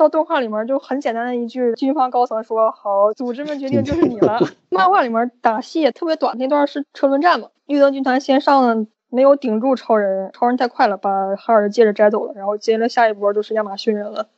[0.00, 4.40] 到动画里面就很简单的一句，军方高层说：“好，组织们决定就是你了。
[4.70, 14.28] ”漫画里面打戏也特别短，那段是车轮战嘛，绿灯军团先上了，没有顶住超人，超人太快了，把哈尔的戒指摘走了，然后接着下一波就是亚马逊人了。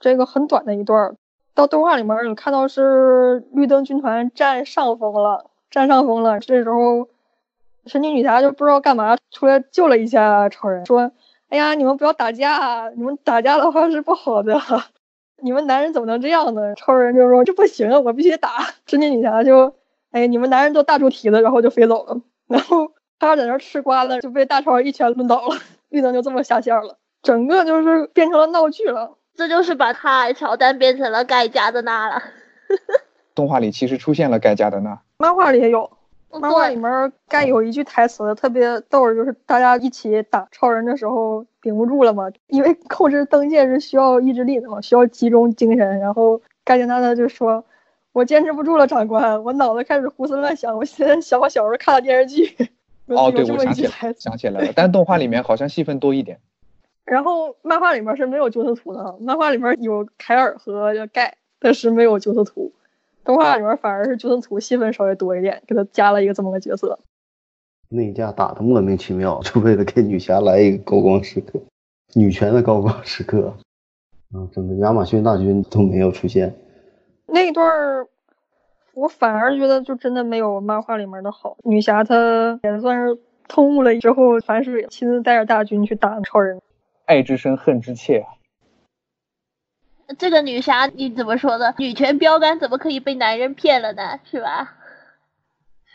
[0.00, 1.14] 这个很短的一段。
[1.54, 6.40] 到动画里面你看到是绿灯军团占上风了，占上风了。
[6.40, 7.08] 这时候
[7.84, 11.12] 神奇女侠就不知道干嘛出来救了一下超人，说
[11.48, 14.60] ：“哎呀，你们不要打架，你们打架的话是不好的。
[15.42, 19.74] 你们男人怎么能这样呢？”超人就说：“这不行，我必须打。”神奇女侠就
[20.10, 22.20] ：“哎，你们男人都大猪蹄子。”然后就飞走了。
[22.48, 25.56] 然后他在那吃瓜呢，就被大超一拳抡倒了。
[25.88, 29.16] 绿灯就这么下线了，整个就是变成了闹剧了。
[29.34, 32.22] 这就是把他乔丹变成了盖加德纳了。
[33.36, 35.95] 动画里其实出现了盖加德纳，漫画里也有。
[36.40, 45.98] 漫画里面盖有一句台词特别逗，就是大家一起打超人的时候顶不住了嘛，因为 控制灯箭是需要意志力的嘛，需要集中精神。
[45.98, 47.64] 然后盖加德纳就说
[48.12, 50.76] ：“我坚持不住了，长官，我脑子开始胡思乱想。
[50.76, 52.68] 我现在想我小时候看的电视剧。”
[53.08, 54.72] 哦，对，我想起来，想起来了。
[54.74, 56.38] 但动画里面好像戏份多一点。
[57.06, 62.72] 然后漫画里面是没有九色图的，漫画里面有凯尔和盖，但是没有九色图。
[63.26, 66.98] 动画里面反而是九色图戏份稍微多一点，给他加了一个这么个角色。
[67.88, 71.60] 那架打的莫名其妙，就为了给女侠来一个高光时刻，
[72.14, 73.52] 女权的高光时刻。
[74.32, 76.54] 啊，整个亚马逊大军都没有出现。
[77.26, 78.06] 那段儿，
[78.94, 81.56] 我反而觉得就真的没有漫画里面的好。
[81.64, 86.60] 女侠她也算是通悟了之后，凡是亲自带着大军去打超人。
[87.04, 88.26] 爱之深，恨之切。
[90.18, 91.74] 这个女侠你怎么说的？
[91.78, 94.18] 女权标杆怎么可以被男人骗了呢？
[94.30, 94.74] 是吧？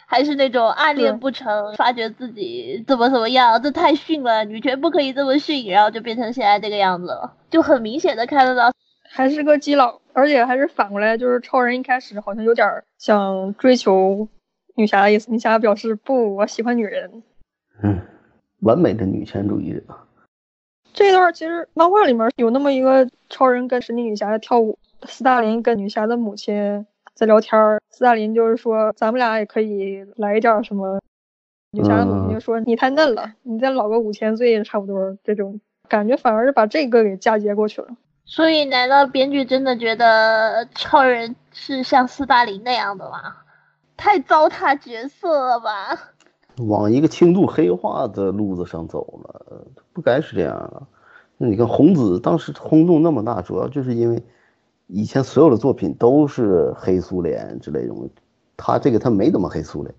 [0.05, 8.73] 还是那种暗恋不成，发觉自己怎么怎么样，这太逊了，女权不可以这么逊，然后就变成现在这个样子了，就很明显的看得到，
[9.09, 14.27] 还是个基佬，而且还是反过来，就是超人一开始好像有点想追求
[14.75, 17.23] 女侠的意思，女侠表示不，我喜欢女人。
[17.81, 18.01] 嗯，
[18.59, 19.81] 完美的女权主义者。
[20.93, 27.81] 这段其实漫画里面有那么一个超人跟神奇女侠在跳舞，斯大林跟女侠的母亲在聊天儿。
[27.89, 30.99] 斯大林就是说，咱们俩也可以来一点什么。
[31.71, 35.17] 女侠的母亲就说，你太嫩了，你再老个五千岁也差不多。
[35.23, 37.87] 这种感觉反而是把这个给嫁接过去了。
[38.25, 43.37] 所以，难道编剧真的觉得超人是像斯大林那样的吗？
[43.95, 45.97] 太糟蹋角色了吧？
[46.67, 50.87] 往一个轻度黑化的路子上走了，不该是这样啊！
[51.37, 54.21] 那你看红子当时轰动那么大，主要就是因为
[54.87, 58.11] 以前所有的作品都是黑苏联之类的东西，
[58.55, 59.95] 他这个他没怎么黑苏联，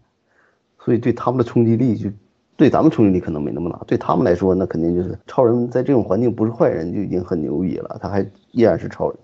[0.79, 2.11] 所以对他们的冲击力就
[2.57, 8.21] 对咱们冲击力可能没那么大，对他们来说那肯定就是超人在这种环境不是坏人就已经很牛逼了，他还
[8.53, 9.19] 依然是超人，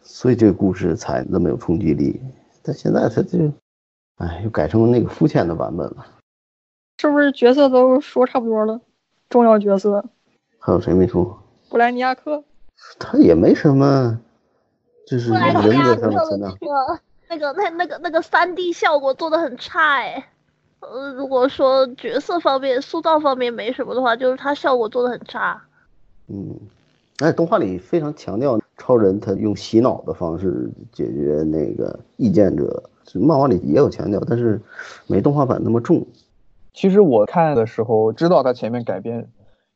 [0.00, 2.20] 所以这个故事才那么有冲击力。
[2.62, 3.50] 但现在他就，
[4.16, 6.06] 哎，又改成了那个肤浅的版本了。
[7.02, 8.80] 是不是角色都说差不多了？
[9.28, 10.04] 重要角色
[10.60, 11.36] 还有谁没说？
[11.68, 12.44] 布莱尼亚克，
[12.96, 14.16] 他也没什么，
[15.04, 16.56] 就是人格上的成长。
[17.28, 20.28] 那个那那个那个三 D 效果做的很差哎。
[20.78, 25.60] 呃，如果说角色方面塑造方面没什么的话，就是他效果做的很差。
[26.28, 26.54] 嗯，
[27.18, 32.80] 哎，动画里非常强调超人他用洗脑的方式解决那个意见者，
[33.14, 34.60] 漫画里也有强调，但是
[35.08, 36.06] 没动画版那么重。
[36.72, 39.28] 其实我看的时候知道他前面改编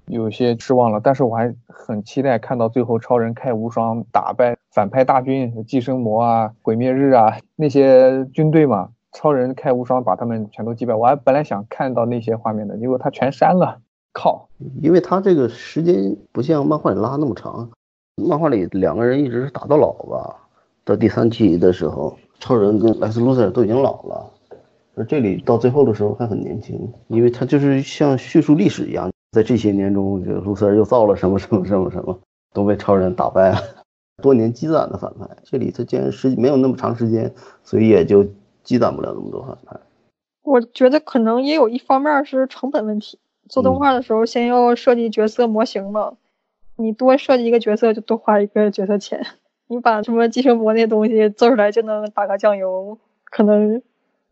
[0.07, 10.95] 有些失望了，但是我还很期待看到最后超人开无双打败反派大军，寄生魔啊、毁灭日啊那些军队嘛，超人开无双把他们全都击败。
[10.95, 13.79] 我还本来想看到那些画面的，结果他全删了。
[14.13, 14.49] 靠，
[14.81, 17.69] 因为他这个时间不像漫画里拉那么长，
[18.15, 20.37] 漫画里两个人一直是打到老吧，
[20.85, 24.31] 到第三期的时候，超人跟莱斯卢瑟都已经老了。
[24.97, 32.19] 而这里到最后的时候还很年轻，因为他就是像叙述历史一样，在这些年中，这个卢瑟尔又造了什么什么什么什么，
[32.55, 33.59] 都被超人打败了。
[34.23, 37.31] 多年积攒的反派，这里他既然时没有那么长时间，
[37.63, 38.27] 所以也就
[38.63, 39.79] 积攒不了那么多反派。
[40.43, 43.19] 我觉得可能也有一方面是成本问题。
[43.51, 46.15] 做动画的时候，先要设计角色模型嘛，
[46.77, 49.27] 你多设计一个角色就多花一个角色钱。
[49.69, 53.83] 你把什么寄生魔那东西做出来就能打个酱油，可能。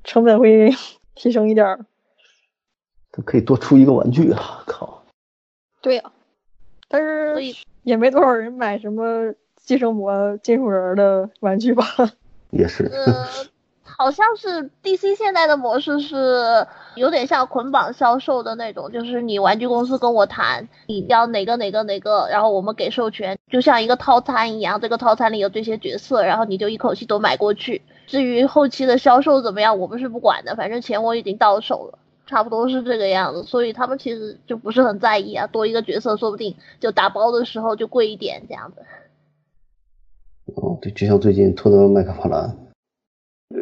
[0.04, 0.70] 成本会
[1.16, 1.86] 提升一点儿，
[3.10, 4.62] 他可以多出一个玩具啊！
[4.66, 5.02] 靠，
[5.80, 6.12] 对呀，
[6.88, 7.36] 但是
[7.82, 11.84] 也没多少人买什么寄生魔、金属人的玩具吧？
[12.50, 12.90] 也是。
[13.96, 27.82] 好像是 DC 现在的模式是有点像捆绑销售的那种，就是你玩具公司跟我谈，你要哪个哪个哪个，然后我们给授权，就像一个套餐一样，这个套餐里有这些角色，然后你就一口气都买过去。
[28.06, 33.42] 至于后期的销售怎么样，我们是不管的，反正钱我已经到手了，差不多是这个样子。
[33.44, 38.82] 所以他们其实就不是很在意啊，多一个角色说不定就打包的时候就贵一点这样子。
[40.56, 42.54] 哦，对，就像最近托德麦克法兰，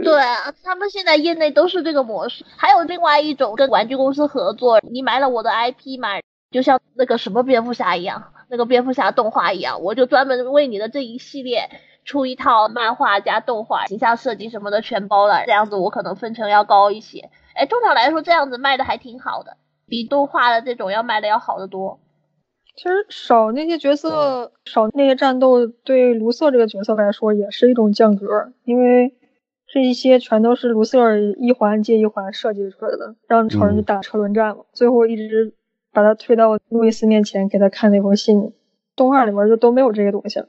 [0.02, 2.44] 对啊，他们现在业内都是这个模式。
[2.56, 6.08] 还有另外一种跟玩具公司合作，你买了我的 IP 嘛，
[6.50, 11.70] 就像那个什么蝙蝠侠一样，那个蝙蝠侠动画一样，我就专门为你的这一系列
[12.04, 17.30] 出一套漫画加动画形象设计什么的全包了，这样子我可能分成要高一些。
[17.54, 22.00] 哎，通常来说这样子卖的还挺好的，比动画的这种要卖的要好得多。
[22.74, 28.26] 其实少那些角色，少那些战斗，对卢瑟这个角色来说也是一种降格，
[28.64, 29.14] 因为
[29.66, 34.64] 这一些全都是卢瑟一环接一环设计出来的，让超人去打车轮战嘛。
[34.72, 35.52] 最后一直
[35.92, 38.54] 把他推到路易斯面前，给他看那封信。
[38.94, 40.46] 动画里面就都没有这些东西了。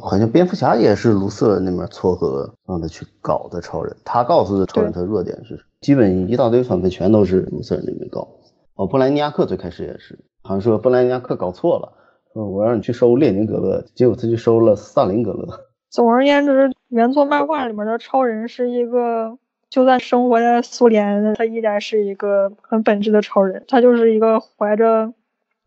[0.00, 8.26] 好像蝙蝠侠也是卢瑟那边撮合让他去搞的超人，他告诉的超人他弱点是，基本一大堆反派全都是卢瑟那边搞。
[8.74, 10.18] 哦，布莱尼亚克最开始也是。
[10.42, 11.92] 好像说布莱尼亚克搞错了，
[12.32, 15.46] 说我让你去收列宁格勒，结果他去收了斯大林格勒。
[15.90, 19.36] 总而言之，原作漫画里面的超人是一个，
[19.68, 23.62] 就算生活在苏联，他依然是一个很本质的超人。
[23.68, 25.12] 他就是一个怀着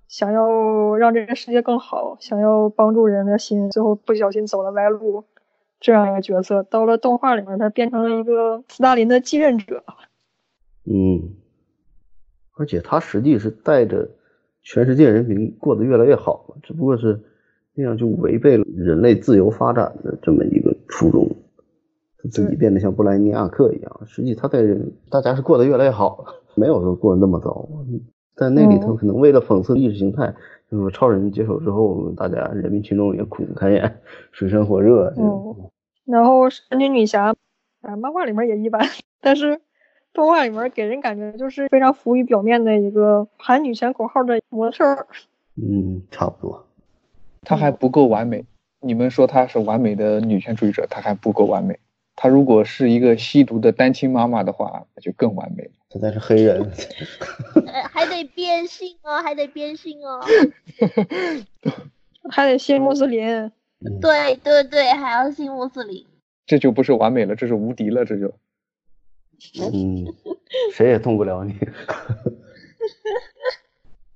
[0.07, 5.25] 想要让这个世界更好，想要帮助人的心，最后不小心走了歪路
[5.79, 6.63] 这样一个角色。
[6.63, 9.83] 到了动画里面，他变成了一个斯大林的继任者。
[10.85, 11.35] 嗯，
[12.57, 14.09] 而且他实际是带着。
[14.67, 17.21] 全世界人民过得越来越好了，只不过是
[17.75, 21.29] 那样就违背了人类自由发展的这么一个初衷。
[22.17, 24.63] 他自己变得像布莱尼亚克一样，实际他在
[25.11, 27.69] 大家是过得越来越好了，没有说过得那么糟。
[28.35, 30.33] 在那里头可能为了讽刺意识形态，
[30.69, 33.99] 就是超人接手之后，大家人民群众也苦不堪言，
[34.31, 35.13] 水深火热。
[35.17, 35.69] 嗯，
[36.05, 37.35] 然后神奇女侠，
[37.81, 38.87] 啊，漫画里面也一般，
[39.21, 39.61] 但是。
[40.13, 45.07] 动画里面给人感觉就是非常浮于表面的一个喊女权口号的模特。
[45.57, 46.67] 嗯，差不多。
[47.41, 48.45] 她还不够完美。
[48.79, 51.77] 你们说她是完美的女权主义者，她还不够完美。
[52.15, 55.71] 她如果是一个吸毒的单亲妈妈的话，那就更完美了。
[55.95, 56.69] 她才是黑人。
[57.89, 60.21] 还得变性哦，还得变性哦。
[62.29, 63.49] 还得信穆斯林。
[64.01, 66.05] 对对对，还要信穆斯林。
[66.45, 68.33] 这就不是完美了，这是无敌了，这就。
[69.61, 70.13] 嗯，
[70.73, 71.55] 谁也动不了你。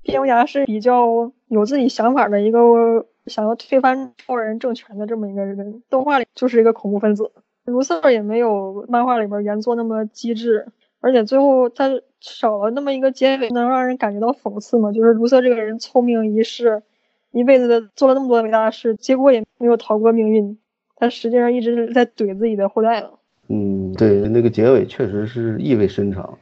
[0.01, 5.81] 蝙蝠侠是比较有自己想法的一个，想要推翻超人政权的这么一个人。
[5.89, 7.31] 动画里就是一个恐怖分子。
[7.65, 10.67] 卢瑟也没有漫画里边原作那么机智，
[11.01, 14.91] 而且最后他少了那么一个结尾，能让人感觉到讽刺吗？
[14.91, 16.83] 就是卢瑟这个人聪明一世，
[17.31, 20.57] 一辈子做了那么多伟大的事，结果也没有逃过命运。
[20.95, 23.12] 他实际上一直在怼自己的后代了。
[23.47, 26.38] 嗯，对，那个结尾确实是意味深长。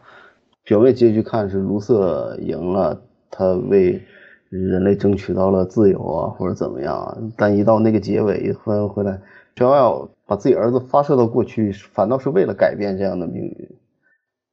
[0.63, 4.01] 表面结局看是卢瑟赢了，他为
[4.49, 7.31] 人类争取到了自由啊，或者怎么样。
[7.37, 9.21] 但一到那个结尾，翻回来，
[9.55, 13.69] 就要把自己儿子发射到过去，反倒是为了改变这样的命运，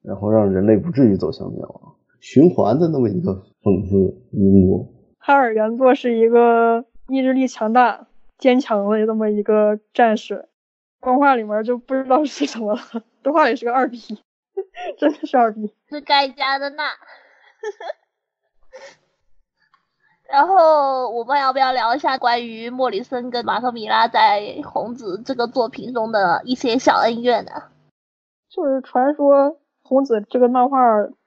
[0.05, 4.87] 然后让人类不至于走向灭亡，循环的那么一个讽刺因果。
[5.19, 10.49] 哈尔原作是一个意志力强大、坚强的这么一个战士。
[11.01, 12.81] 动画里面就不知道是什么了，
[13.23, 13.99] 动画里是个二逼，
[14.99, 16.85] 真的是二逼，是该加的那。
[20.27, 27.53] 然后我们要不要聊一下关于莫里森跟马特米拉在《红子》这个作品中的一些小恩怨呢？
[28.49, 29.51] 就是传说
[29.85, 30.79] 《红子》这个漫画，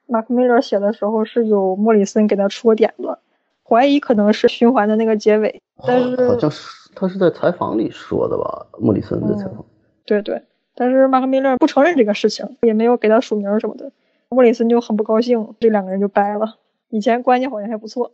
[0.06, 3.16] 马克·米勒写的时候是有莫里森给他出过点子，
[3.62, 6.76] 怀疑可能是循环的那个结尾，但是好像是。
[6.94, 8.66] 他是在采访里说的吧？
[8.80, 9.64] 莫里森的采访。
[10.04, 10.42] 对对，
[10.74, 13.92] 但是马克·米勒不承认这个事情，也没有给他署名什么的。
[14.30, 16.56] 莫里森就很不高兴，这两个人就掰了。
[16.88, 18.10] 以前关系好像还不错，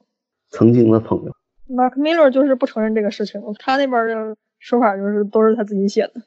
[0.50, 1.33] 曾经的朋友。
[1.66, 6.20] 马克·米勒就是不承认这个事情，他那边的说法就是都是他自己写的。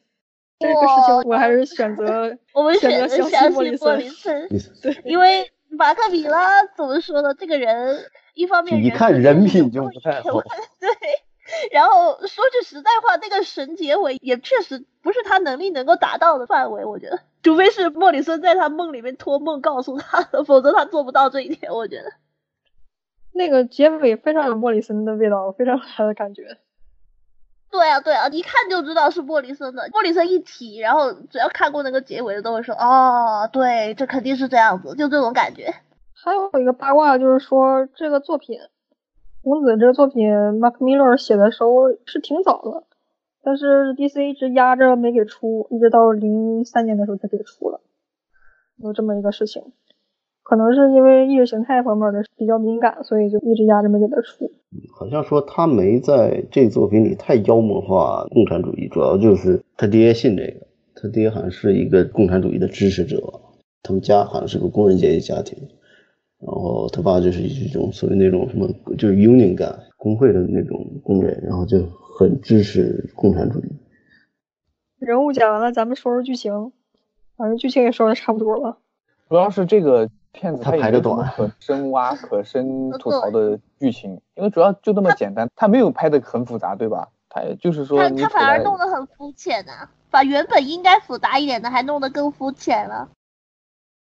[0.59, 4.47] 这个事情我还是选择 我们选择相信莫里森。
[4.81, 7.33] 对，因为马克·米拉怎么说呢？
[7.33, 7.99] 这个人
[8.33, 10.41] 一方面一看人品就不太好。
[10.79, 10.89] 对。
[11.71, 16.83] 然后说句实在话，那个神结尾也确实不是他能力能够达到的范围。
[16.83, 21.71] 我觉得，除非是莫里森在他梦里面托梦告诉他的，否则他做不到这一点。
[21.71, 22.11] 我觉得，
[23.31, 26.57] 那个结尾非常有莫里森的味道，非常他的感觉。
[27.69, 29.89] 对啊，对啊，一看就知道是莫里森的。
[29.91, 35.73] 莫里森一提，然后只要看过那个结尾的都会说：“哦，对，这肯定是这样子。”就这种感觉。
[36.13, 38.59] 还有一个八卦就是说，这个作品。
[39.43, 40.27] 红子这个作品
[40.59, 42.83] ，Mark Miller 写的时候是挺早的，
[43.43, 47.79] 但是 DC 一直压着没给出，一直到零三年的时候才给出了，
[48.77, 49.71] 有这么一个事情。
[50.47, 54.49] 可能是因为意识形态方面的比较敏感，所以就一直压着没给他出。
[54.97, 63.21] 好像说他没在这作品里太妖魔化共产主义，主要就是他爹信这个，他爹好像是一个共产主义的支持者，
[63.83, 65.59] 他们家好像是个工人阶级家庭，
[66.39, 71.79] 然后他爸就是一种所谓那种什么就是 union 感工会的那种工人，然后就
[72.17, 73.67] 很支持共产主义。
[74.99, 76.71] 人物讲完了，咱们说说剧情，
[77.35, 78.77] 反正剧情也说的差不多了。
[79.27, 80.09] 主要是这个
[80.39, 87.07] 片子它它也排得短没有什么 可深挖、可深吐槽的剧情，因为主要就那么简单，它没有拍的很复杂，对吧？
[87.29, 93.09] 它也就是说他他反而弄得很肤浅呐、把原本应该复杂一点的还弄得更肤浅了。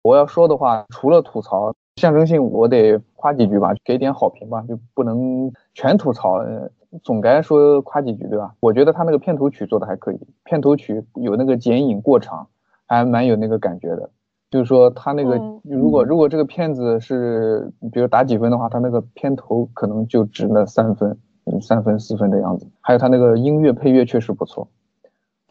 [0.03, 6.35] 我要说的话，除了吐槽象征性，我得夸几句吧，给点好评吧，就不能全吐槽。
[6.39, 6.71] 呃
[7.05, 8.53] 总该说夸几句，对吧？
[8.59, 12.49] 我觉得他那个片头曲做的还可以，片头曲有那个剪影过场，
[12.89, 14.11] 还蛮有那个感觉的。
[14.51, 22.67] 就是说他那个嗯如果如果这个片子是比如打几分的话，他那个片头可能就值那三分，嗯，三分四分的样子。
[22.81, 24.69] 还有他那个音乐配乐确实不错。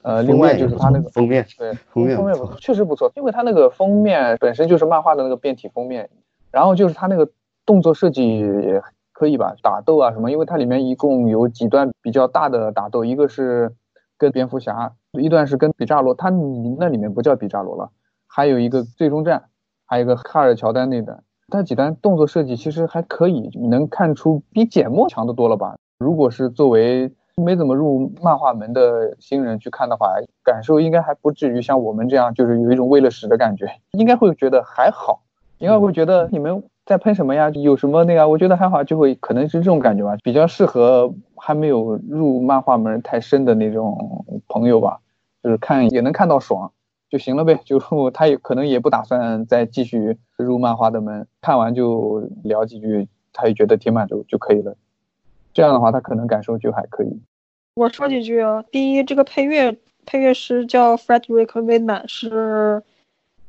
[0.02, 6.10] 呃，另外就是他那个封面对，封面不错封面不错，确实不错，因为它那个封面本身就是漫画的那个变体封面，
[6.52, 7.30] 然后就是它那个
[7.66, 8.82] 动作设计也
[9.12, 13.74] 可以吧，打斗啊什么，因为它里面一共有几段比较大的打斗，一个是
[14.18, 16.30] 跟蝙蝠侠，一段是跟比扎罗，他
[16.78, 17.90] 那里面不叫比扎罗了，
[18.32, 19.44] 还有一个最终战，
[19.86, 25.76] 还有一个卡尔乔丹那段，它几段动作设计其实还可以，能看出比简墨强的多了吧。
[25.98, 30.14] 如果是作为没怎么入漫画门的新人去看的话，
[30.44, 35.24] 感受应该还不至于像我们这样，就是有一种为了屎的感觉，应该会觉得还好，
[35.58, 37.50] 应该会觉得你们在喷什么呀？
[37.50, 38.30] 有什么那个？
[38.30, 45.00] 我觉得还好，就会可能是这种感觉吧，比较适合还没有入漫画门太深的那种朋友吧，
[45.42, 46.72] 就是看也能看到爽
[47.10, 47.60] 就行了呗。
[47.66, 47.80] 就
[48.12, 54.76] 他也可能也不打算再继续入漫画的门，看完就聊几句，他也觉得挺满足就可以了。
[55.54, 57.20] 这样的话，他可能感受就还可以。
[57.74, 62.84] 我说几句啊，第一，这个配乐配乐师叫 Frederick w i n m a n 是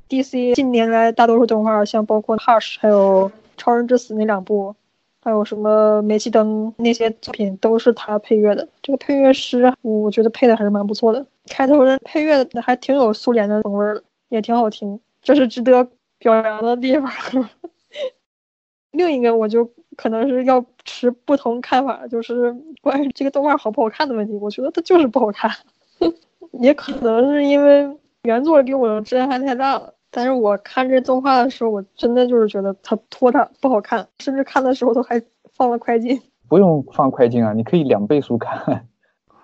[0.09, 4.75] DC 近年来大多数动画，像包括 Hush 还有超人之死那两部，
[5.23, 8.69] 还有什么煤气灯那些作品都是他配乐的。
[8.83, 11.27] 这个配乐师，我觉得配的还是蛮不错的。
[11.51, 15.87] 开头的配乐还挺有苏联的风味儿的，也挺好听，这是值得
[16.19, 17.11] 表扬的地方。
[18.93, 24.35] 另一个我就可能是要持不同看法，就是关于这个动画好不好看的问题。
[24.37, 25.51] 我觉得它就是不好看，
[26.61, 27.89] 也可能是因为
[28.23, 29.93] 原作给我的震撼太大了。
[30.13, 35.23] 但是我看这动画的时候，我真的就是觉得它拖沓不好看，甚至看的时候都还
[35.53, 36.21] 放了快进。
[36.49, 38.89] 不用放快进啊，你可以两倍速看。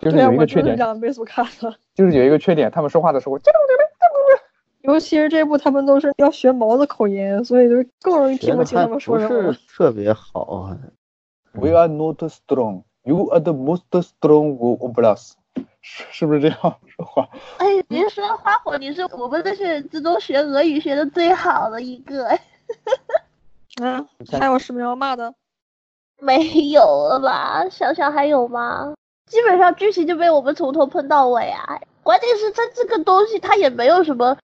[0.06, 1.74] 就是对啊，我有一个缺点，就是两倍速看的。
[1.94, 3.38] 就是有一个缺点，他们说话的时候，
[4.82, 9.60] 尤其是这部，他们都是要学毛的口音，所以就更容易听不清他们说什么了是。
[9.66, 10.78] 特别好，啊
[11.52, 15.34] We are not strong, you are the most strong of us，
[15.82, 17.28] 是是不是这样说话？
[17.58, 22.40] 哎，别说花火，你是我们这些人之中学俄语学的最好的一个，哎
[23.82, 24.06] 嗯，
[24.38, 25.34] 还有什么要骂的？
[26.20, 27.68] 没有了吧？
[27.70, 28.94] 想想还有吗？
[29.26, 31.80] 基本上剧情就被我们从头喷到尾啊！
[32.02, 34.36] 关键是它这个东西，它也没有什么，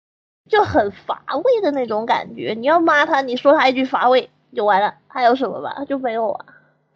[0.50, 2.54] 就很乏味的那种感觉。
[2.58, 5.84] 你要骂他，你说他一句乏味就完了，还有什么吧？
[5.88, 6.44] 就没有啊。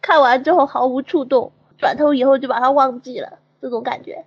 [0.01, 4.23] 看完之后毫无触动，转头以后就把它忘记了，这种感觉。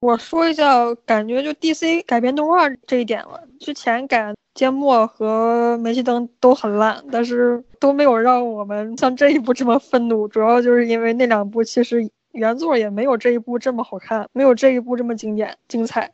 [0.00, 3.42] 我说一下，感觉就 DC 改编动画这一点了。
[3.58, 10.28] 之前改缄默和煤气灯都很烂，但是都没有让我们像这一部这么愤怒。
[10.28, 12.08] 主要就是因为那两部其实
[12.38, 16.12] 原作也没有这一部这么好看，没有这一部这么经典精彩。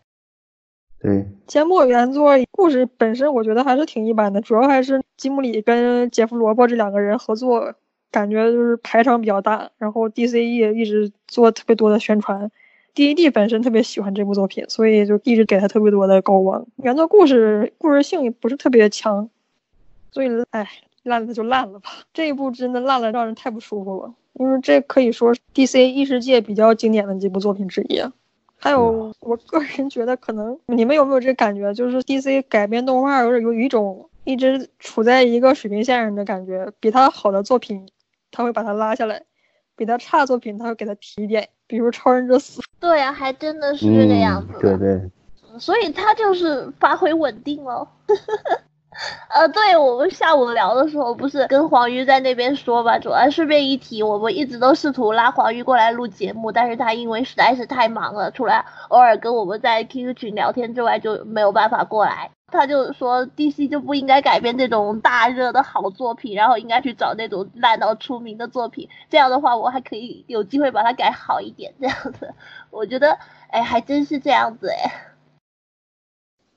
[0.99, 7.75] 对，缄默原作故事本身我觉得还是挺一般的，主要还是吉姆里跟杰夫萝卜这两个人合作，
[8.11, 9.71] 感觉就是排场比较大。
[9.77, 12.51] 然后 DCE 一直做特别多的宣传。
[12.95, 16.65] D.E.D 本身特别喜欢这部作品，所以就一直给他特别多的高光。
[16.77, 19.29] 原作故事故事性也不是特别强，
[20.13, 20.65] 所以哎，
[21.05, 21.91] 烂了就烂了吧。
[22.13, 24.13] 这一部真的烂了，让人太不舒服了。
[24.35, 25.89] 因为这可以说是 D.C.
[25.91, 28.03] 异世界比较经典的几部作品之一。
[28.57, 32.43] 还有，我个人觉得，可能你们有没有这感觉，就是 D.C.
[32.43, 37.89] 改编动画有有一种一直处在一个水平线上的感觉，比他好的作品，
[38.31, 39.19] 他会把它拉下来；
[39.77, 41.49] 比他差的作品，他会给他提一点。
[41.67, 45.11] 比如《超人之死》，对啊，还真的是这个样子嗯，对对，
[45.59, 47.89] 所以他就是发挥稳定了。
[49.29, 52.99] 呃，对我们下午聊的时候，不是跟黄鱼在那边说嘛？
[52.99, 62.31] 主要顺便一提，我们一直都试图拉黄鱼过来录节目，但是他因为实在是太忙了，除了偶尔跟我们在 QQ 群聊天之外，就没有办法过来。
[62.47, 68.89] 他就说 DC 就不应该改编这种大热的好作品，然后应该去找那种烂到出名的作品。
[69.11, 71.75] 这样的话，我还可以有机会把它改好一点。
[71.81, 72.33] 这样子，
[72.71, 73.19] 我觉得，
[73.51, 75.14] 哎，还真是这样子哎。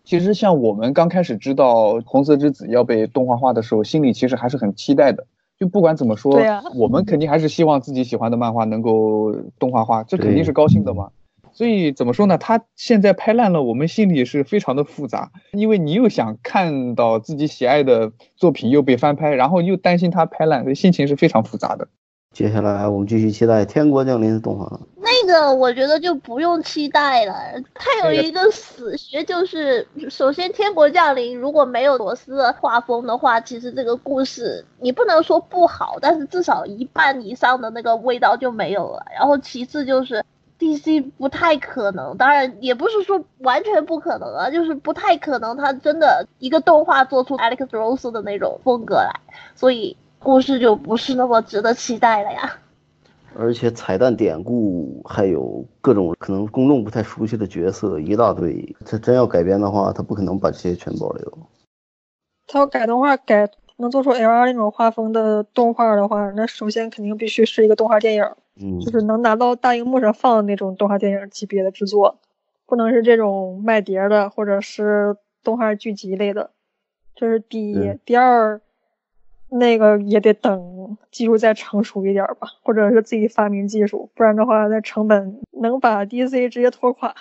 [0.07, 5.27] 其实像我们刚开始知道《红色之子》要被动画化的时候，心里其实还是很期待的。
[5.59, 6.39] 就不管怎么说，
[6.75, 11.09] 我们肯定还是希望自己喜欢的漫画能够动画化，这肯定是高兴的嘛。
[11.51, 12.37] 所以怎么说呢？
[12.37, 21.85] 他现在拍烂了，我们心里是非常的复杂，因为你又想看到自己喜爱的作品又被翻拍，然后又担心他拍烂，所以心情是非常复杂的。
[22.31, 24.79] 接下来我们继续期待《天国降临》的动画。
[25.27, 27.35] 那个我觉得就不用期待了。
[27.75, 39.05] 它有一个死穴，就是首先《天国降临》如果没有罗斯的画风的话，其实这个故事你不能说不好，但是至少一半以上的那个味道就没有了。
[39.13, 40.23] 然后其次就是。
[40.59, 49.11] DC 不太可能，当然也不是说完全不可能啊，就是不太可能，他真的一个动画做出 Alex Ross 的那种风格来，
[49.53, 52.57] 所以故事就不是那么值得期待了呀。
[53.39, 61.37] 而且彩蛋典故还有各种可能公众不太熟悉的角色一大堆，他真要改编的话，他不可能把这些全保留。
[62.47, 68.25] 他要改动画改能做出 L R 那种画风的动画的话，那首先肯定必须是一个动画电影。
[68.59, 72.17] 嗯，就是能拿到大荧幕上放的那种动画电影级别的制作，
[72.65, 76.49] 不能是这种卖碟的或者是动画剧集类的，
[77.13, 77.99] 这是第一。
[78.03, 78.59] 第二，
[79.49, 80.76] 那个也得等
[81.11, 87.13] 技术再成熟一点吧，或者是自己发明技术，不然的话那成本能把 DC 直接拖垮。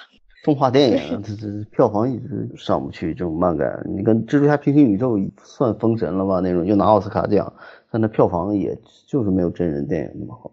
[0.45, 6.41] 动画电影 这这票房一直上不去，这种漫改，你跟蜘蛛侠平行宇宙算封神了吧？
[6.41, 7.53] 那种又拿奥斯卡奖，
[7.91, 10.51] 但那票房也就是没有真人电影那么好。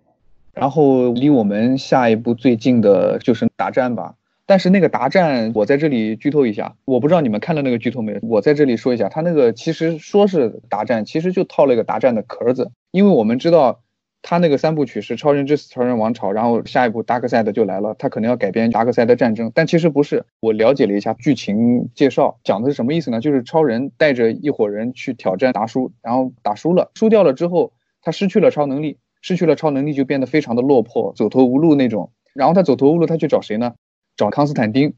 [0.53, 4.16] 然后离我们下一部最近的就是《达战》吧，
[4.54, 8.20] 但是那个《达战》，我在这里剧透一下，我不知道你们看了那个剧透没有？
[8.22, 13.82] 我在这里说一下，他那个其实说是《达战》，其实就套了一个《达战》的壳子，因为我们知道
[14.22, 20.24] 他那个三部曲是《超人之死》《超人王朝》，然后下一部《达克赛德》就来了，他可能要改编《达克赛德战争》，但其实不是。
[20.39, 23.20] 我了解了一下剧情介绍，讲的是什么意思呢？
[23.20, 27.74] 就是超人带着一伙人去挑战达叔，然后打输了，输掉了之后，
[28.04, 28.99] 他失去了超能力。
[29.24, 32.12] 失去了超能力就变得非常的落魄，走投无路那种。
[32.36, 33.74] 然后他走投无路，他去找谁呢？
[34.16, 34.93] 找康斯坦丁。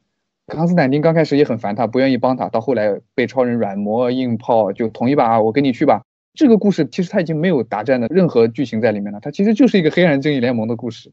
[0.48, 2.50] 康斯坦丁刚开始也很烦他，不愿意帮他。
[2.50, 6.04] 到后来被超人软磨硬泡，就同意吧，我跟你去吧。
[6.34, 11.12] 这个故事其实他已经没有大战的任何剧情在里面了，它其实就是一个黑暗正义联盟的故事。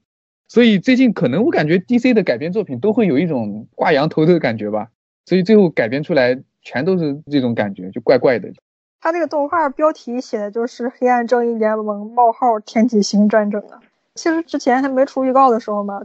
[0.48, 4.88] 所以最近可能我感觉 DC 的改编作品都会有一种挂羊头的感觉吧。
[5.24, 8.52] 所以最后改编出来全都是这种感觉，就怪怪的。
[9.00, 13.80] 他这个动画标题写的就是《黑暗正义联盟：冒号天启星战争》啊。
[14.14, 16.02] 其实之前还没出预告的时候嘛，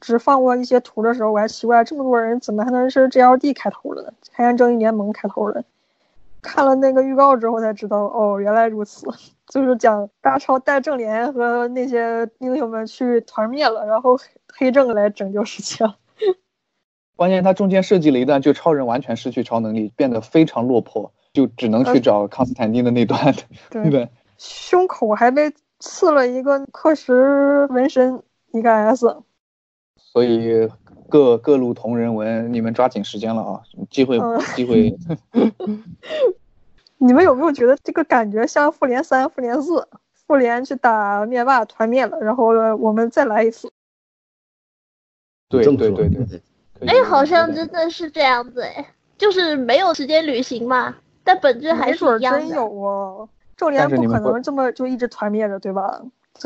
[0.00, 5.64] 只放过一些图的时候，我还奇怪这么多人怎么还能是 GLD 开头的呢，黑暗正义联盟开头的。
[6.42, 9.06] 看了那个预告之后才知道，哦，原来如此，
[9.48, 14.16] 就是讲大超带正联和那些英雄们去团灭了，然后
[14.52, 15.84] 黑正来拯救世界。
[17.16, 21.12] 关键他中间设计了一段，就超人完全失去超能力，变得非常落魄。
[21.32, 23.34] 就只能去找康斯坦丁的那段，
[23.68, 24.08] 对对？
[24.38, 28.22] 胸口还被刺了一个刻石纹身，
[28.52, 29.06] 一个 S。
[30.16, 30.66] 所以
[31.10, 33.60] 各各路同人文，你们抓紧时间了啊！
[33.90, 34.18] 机会
[34.54, 34.96] 机会。
[36.96, 39.86] 你们有没有觉得这个感觉像复联三、复联四？
[40.26, 42.46] 复联去打灭霸，团灭了，然后
[42.78, 43.70] 我们再来一次。
[45.50, 46.42] 对对对对。
[46.86, 48.86] 哎，好像真的是这样子哎，
[49.18, 50.96] 就是没有时间旅行嘛。
[51.24, 52.40] 但本质还是一样的。
[52.40, 56.00] 真有哦，正联不可能这么就一直团灭着，对吧？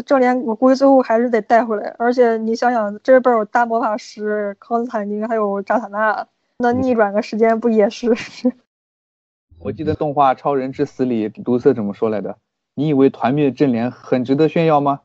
[0.04, 1.94] 正联我估计最后还是得带回来。
[1.98, 6.26] 而且你想想，这边有大魔法师康斯坦丁，还有扎塔纳，
[6.58, 8.14] 那逆转个时间不也是？
[9.58, 12.38] 我记得动画《超人之死》里，毒色怎么说来的？
[12.74, 15.00] 你以为团灭正联很值得炫耀吗？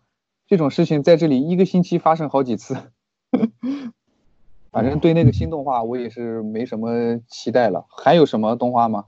[0.48, 2.78] 这种事情在这里一个星期发生好几次。
[4.72, 7.86] 反正对那个新动画我也是没什么期待了。
[7.90, 9.06] 还有什么动画吗？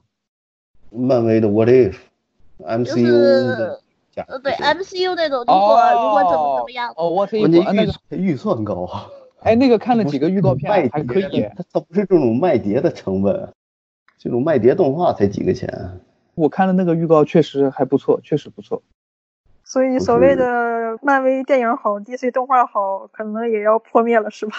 [0.90, 3.06] 漫威的 What If，MCU
[3.56, 3.80] 的，
[4.26, 9.06] 呃，对 MCU 那种，如果如果怎么怎么样，哦 If 那个预算高啊，
[9.44, 13.52] 哎，那个看了几个预告片，还可以，它它不是这种卖碟的成本，
[14.18, 16.00] 这种卖碟动画才几个钱。
[16.34, 18.82] 我看了那个预告，确实还不错，确实不错。
[19.64, 24.54] 所以所谓的漫威电影好，DC 动画好，可能也要破灭了，是吧？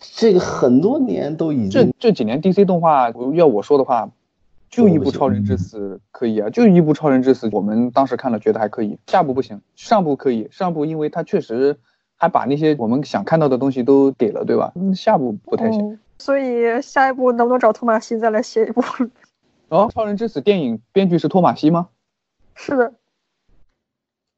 [0.00, 4.08] 这个很多年都已经，这这几年 DC 动画，要我说的话。
[4.70, 11.78] 就一部超人之死可以啊，就一部超人之死，我们当时看了觉得还可以，下部不行，上部可以，上部因为它确实
[12.16, 14.72] 还把那些我们想看到的东西都给了，对吧？
[14.76, 15.98] 嗯下部不太行。
[16.18, 18.82] 所以下一部能不能找托马西再来写一部
[19.68, 21.88] 哦，《超人之死》电影编剧是托马西吗？
[22.54, 22.92] 是的，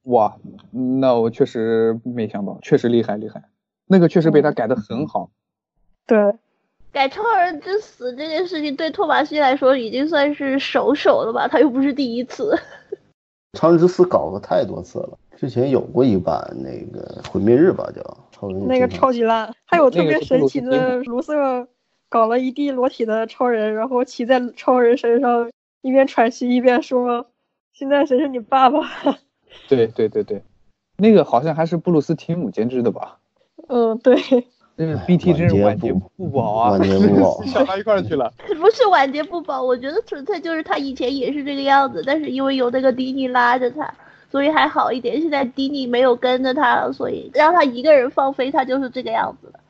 [0.02, 0.36] 哇，
[0.70, 3.44] 那我确实没想到，确实厉害厉害，
[3.86, 5.30] 那个确实被他改的很好。
[6.06, 6.34] 对，
[6.92, 11.46] 改《超人之死》这件事情对托马西来说已经算是首手了吧？
[11.46, 12.56] 他又不是第一次。
[13.58, 21.66] 《超人之死》搞过太多次了，之前有过一版那个《毁灭日》吧，叫超人那个超级烂，还有特别神奇的卢瑟
[22.08, 25.50] 搞了一地裸体的超人，然后骑在超人身上，
[25.82, 27.26] 一边喘息一边说
[27.72, 28.80] ：“现在谁是你爸爸
[29.68, 30.42] 对对对对，
[30.96, 33.18] 那个好像还是布鲁斯提姆监制的吧？？”
[33.68, 34.16] 嗯，对，
[34.80, 38.32] 这是 BT 真是晚节不不保啊，晚节不保 想到一块儿去了。
[38.58, 43.92] 不是晚节不保，我觉得纯粹就是他以前也是这个样子，但是因为有那个迪尼拉着他，
[44.32, 45.20] 所以还好一点。
[45.20, 49.60] 现在迪尼没有跟着他了，所以让他一个人放飞，他就是这个样子的。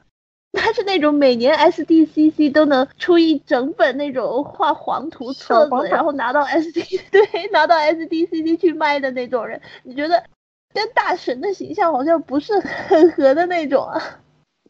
[0.55, 9.61] 他是那种每年 SDCC 都能出一整本那种画黄图册子，然后拿到 SD 对拿到 SDCC 去卖的那种人。
[9.83, 10.23] 你觉得
[10.73, 14.01] 跟大神的形象好像不是很合的那种啊？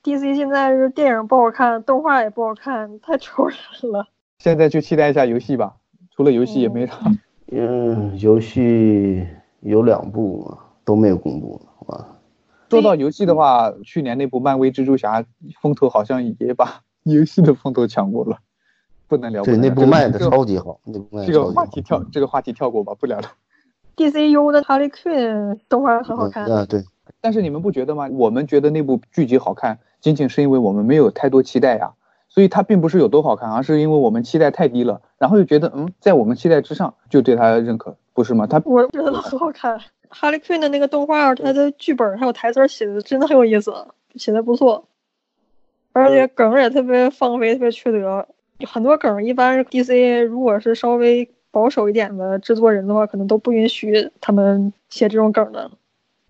[0.03, 3.57] DC 现在是电影不好看，动画也不好看，太愁人
[3.93, 4.07] 了。
[4.39, 5.77] 现在就期待一下游戏吧，
[6.11, 6.95] 除了游戏也没啥。
[7.53, 9.27] 嗯，游戏
[9.61, 12.07] 有两部嘛，都没有公布呢，哇，
[12.71, 15.23] 说到游戏的话，去年那部漫威蜘蛛侠
[15.61, 18.39] 风头好像也把 游戏的风头抢过了，
[19.07, 19.43] 不能聊。
[19.43, 21.45] 对，那部卖的超级好，那部卖这个。
[21.53, 23.29] 话题跳，这个话题跳过吧，不聊了。
[23.97, 26.83] DCU 的哈利逊动画很好看，嗯啊，对，
[27.21, 28.09] 但是你们不觉得吗？
[28.13, 31.93] 我们觉得那部剧集好看，仅仅是因为我们没有太多期待呀，
[32.29, 38.47] 所以它并不是有多好看，而是因为我们期待太低了，然后又觉得嗯，在我们期待之上，就对它认可，不是吗？
[38.47, 39.81] 它我觉得很好看。
[40.09, 43.73] 哈利逊的那个动画，它的剧本还有台词写的真的很有意思，
[44.17, 44.85] 写的不错，
[45.93, 48.27] 而且梗也特别放飞，特别缺德。
[48.67, 55.71] 很多梗一般 DC 如果是稍微保守一点的制作人的话，可能都不允许他们写这种梗的，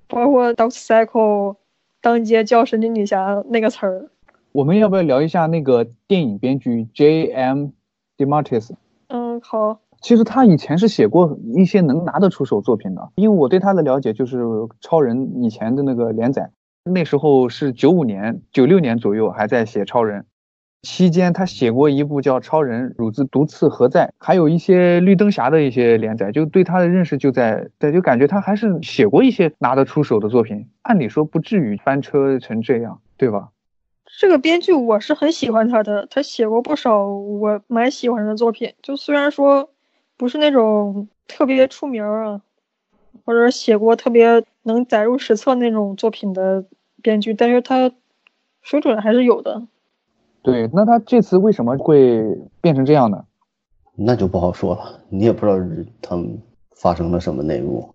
[0.06, 1.56] 包括 Doctor Cycle
[2.00, 4.10] 当街叫神奇女侠那个词儿。
[4.52, 7.68] 我们要不要聊一下那个电影编剧 J.M.
[8.16, 8.70] DeMatteis？
[9.08, 14.42] 嗯，好，其实他以前是写过一些能拿得出手作品的，因为我对他的了解就是
[14.80, 16.50] 超人以前的那个连载，
[16.84, 20.26] 那时候是九五年、九六年左右还在写超人，
[20.82, 33.50] 期间他写过一部叫《超人乳子毒刺何在》，还有一些绿灯侠的一些连载，就对他的认识就在在就感觉他还是写过一些拿得出手的作品，按理说不至于翻车成这样，对吧？
[34.18, 38.72] 这个编剧我是很喜欢他的，他写过不少我蛮喜欢的作品。
[38.82, 39.70] 就虽然说
[40.16, 42.40] 不是那种特别出名啊，
[43.24, 46.64] 或者写过特别能载入史册那种作品的
[47.02, 47.92] 编剧，但是他
[48.62, 49.62] 水准还是有的。
[50.42, 52.22] 对，那他这次为什么会
[52.60, 53.24] 变成这样呢？
[53.96, 55.58] 那就不好说了，你也不知道
[56.00, 56.40] 他们
[56.76, 57.94] 发生了什么内幕，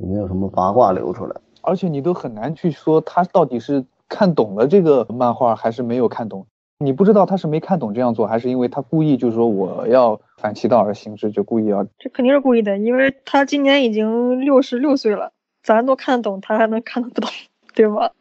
[0.00, 1.36] 有没有什么八卦流出来？
[1.62, 6.46] 而且你都很难去说他到底是看懂了这个漫画还是没有看懂。
[6.78, 15.32] 你不知道他是没看懂这样做，还是因为他故意就是说我要反其道而行之，就故意要这肯定是故意的，因为他今年已经六十六岁了，
[15.62, 17.30] 咱都看得懂，他还能看得不懂，
[17.74, 18.12] 对吧？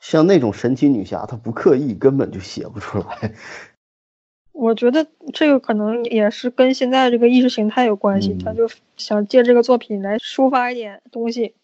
[0.00, 3.32] 像那种神奇女侠，她不刻意，根本就写不出来。
[4.52, 11.54] 我觉得这个可能也是跟现在这个意识形态有关系，嗯他就想借这个作品来抒发一点东西，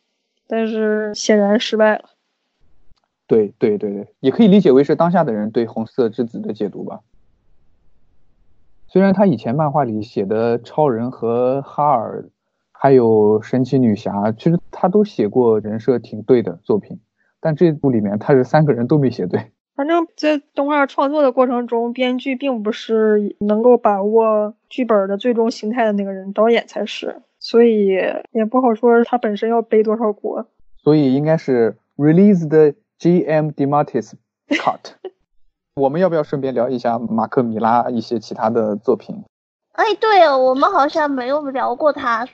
[0.46, 2.10] 但是显然失败了。
[3.26, 7.00] 对对对对，也可以理解为是当下的人对红色之子的解读吧。
[8.86, 12.28] 虽然他以前漫画里写的超人和哈尔，
[12.70, 17.00] 还有神奇女侠，其实他都写过人设挺对的作品，
[17.44, 19.38] 但这部里面他是三个人都没写对。
[19.76, 27.88] 反正，在动画创作的过程中，编剧并不是能够把握剧本的最终形态的那个人，导演才是，所以
[28.32, 30.46] 也不好说他本身要背多少锅。
[30.82, 34.14] 所以应该是 release the GM DeMatteis
[34.48, 34.92] cut。
[35.76, 39.22] 我们要不要顺便聊一下马克米拉一些其他的作品？
[39.72, 42.26] 哎，对哦，我们好像没有聊过他。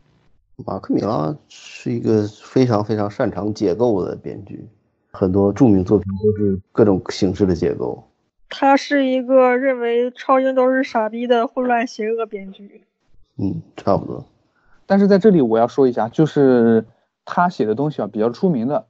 [0.65, 4.69] 马克米拉是一个非常非常擅长解构的编剧，
[5.13, 8.03] 很多著名作品都是各种形式的解构。
[8.49, 12.83] 他是一个认为超英都是傻逼的混乱邪恶编剧。
[13.37, 14.25] 嗯，差不多。
[14.87, 16.85] 但是在这里我要说一下，就是
[17.25, 18.87] 他写的东西啊比较出名的，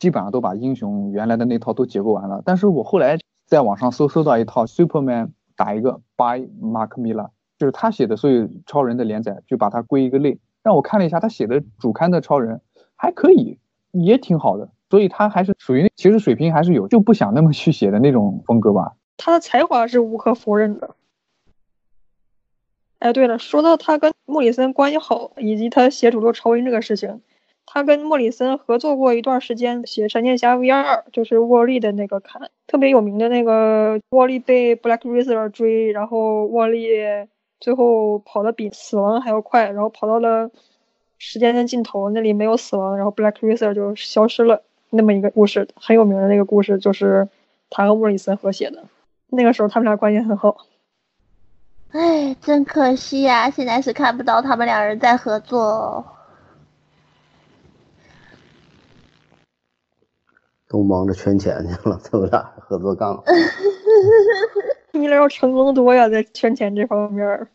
[0.00, 2.42] 基本上都把英雄原来的那套都解构完了。
[2.44, 10.40] 但是我后来在网上搜搜到一套 Superman 打一个 by Mark Miller，就是他写的所有超人的连载，就把它归一个类。
[10.64, 12.60] 让我看了一下他写的主刊的超人，
[12.96, 13.58] 还可以，
[13.92, 14.70] 也挺好的。
[14.90, 18.92] 所以他还是属于其实水平还是有，就不想那么去写的那种风格吧。
[19.16, 20.94] 他的才华是无可否认的。
[22.98, 27.22] 哎，对了，说到他跟莫里森关系好，以及他写《诅咒超人》这个事情，
[27.64, 36.88] 他跟莫里森合作过一段时间写《闪电侠 V 二》，就是沃利的那个刊，特别有名的那个沃利被 Black Racer 追，然后沃利
[37.58, 40.50] 最后跑得比死亡还要快，然后跑到了
[41.16, 44.62] 时间的尽头，那里没有死亡，然后 Black Racer 就消失了，
[44.96, 47.28] 那么一个故事，很有名的那个故事，就是
[47.68, 48.84] 他和莫里森合写的，
[49.28, 50.56] 那个时候他们俩关系很好。
[51.90, 53.50] 哎，真可惜呀！
[53.50, 56.04] 现在是看不到他们两人在合作，
[60.68, 63.22] 都忙着圈钱去了，他们俩合作干了。
[64.92, 67.48] 你俩要成功多呀，在圈钱这方面。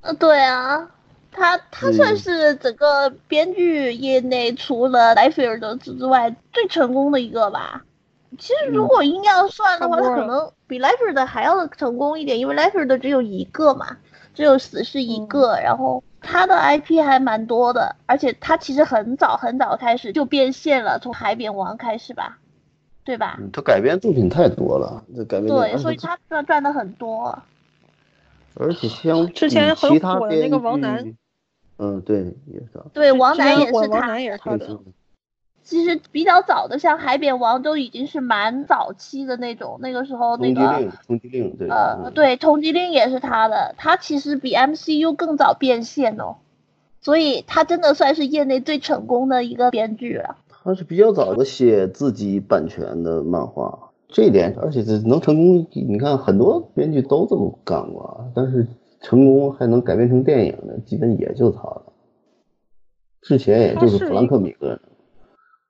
[0.00, 0.90] 呃，对啊，
[1.32, 7.82] 他他算是整个编剧业内除了莱菲尔德之外最成功的一个吧。
[8.38, 13.96] 其实如果硬要算的话，他可能比莱菲尔德还要成功一点，因为莱菲尔德只有一个嘛，
[14.34, 22.38] 只有死侍一个，然后他的 IP 还蛮多的，而且他其实很早很早开始就变现了，从海扁王开始吧，
[23.04, 23.38] 对吧？
[23.52, 27.38] 他改编作品太多了，这改编对，所以他赚赚的很多。
[28.54, 31.14] 而且像之前很火的那个王楠，
[31.82, 32.80] 嗯，对，也是。
[32.92, 34.78] 对，王楠也是他，王楠也是他的。
[35.64, 46.36] 其实比较早的，像《海扁王》都已经是蛮早期的那种，那个时候那个通缉令，对，呃，对，通缉令也是他的，他其实比 MCU 更早变现哦，
[47.00, 50.36] 所以他真的算是业内最成功的一个编剧了。
[50.48, 58.66] 他是比较早的写自己版权的漫画，这一点，而且这能成功，你看很多编剧都这么干过，但是
[59.02, 61.82] 成功还能改编成电影的，基本也就他了。
[63.20, 64.80] 之前也就是弗兰克·米勒。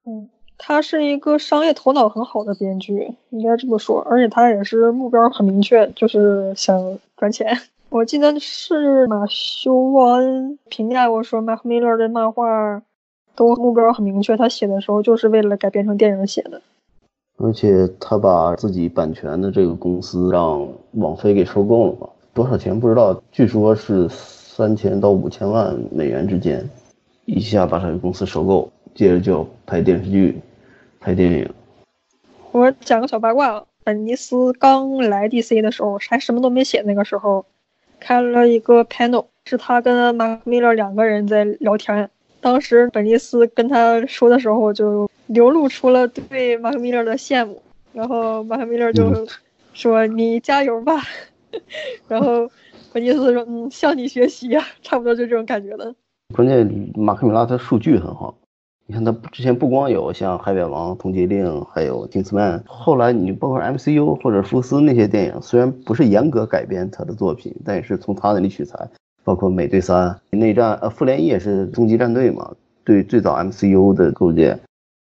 [0.07, 0.29] 嗯，
[0.59, 4.01] 他是一个商业头脑很好的编剧，应该这么说。
[4.01, 7.57] 而且他也是目标很明确，就是想赚钱。
[7.91, 12.83] 我记得是马修·沃恩评价过说，麦克·米勒的漫画
[13.37, 16.61] 都目标很明确，他写的时候就是为了改编成电影写的。
[17.39, 22.09] 而且他把自己版权的这个公司让网飞给收购了嘛？
[22.35, 26.69] 多少钱不知道，据说是三千到五千万美元之间，
[27.27, 28.71] 一下把这个公司收购。
[28.95, 30.39] 接着就拍电视剧，
[31.01, 31.49] 拍电影。
[32.51, 37.45] 我讲个小八卦，本尼斯刚来 DC 的时候还什么都没写，那个时候
[37.99, 42.11] 开了一个 panel，是他跟马克米勒两个人在聊天。
[42.43, 47.63] 当时本尼斯跟他说的时候，就流露出了对马克米勒的羡慕。
[47.95, 49.27] 然后马克米勒就
[49.73, 51.03] 说：“你加油吧。”
[52.09, 52.51] 然后
[52.93, 55.95] 本尼斯说：“嗯，向你学习呀。”差不多就这种感觉的。
[56.35, 58.35] 关键马克米拉他数据很好。
[58.87, 68.87] 你看他之前不光有像《海扁王》《通缉令》，还有《金斯曼》，后来你包括 MCU 或者福斯那些电影，虽然不是严格改编他的作品，但也是从他那里取材，
[69.25, 72.53] 包括《美队三》内战，呃，《复联一》也是终极战队嘛，
[72.85, 74.59] 对最早 MCU 的构建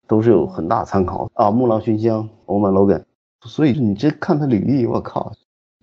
[0.07, 2.99] 都是有很大参考啊，《木狼寻香》《欧曼·罗根》，
[3.47, 5.31] 所以你这看他履历，我靠，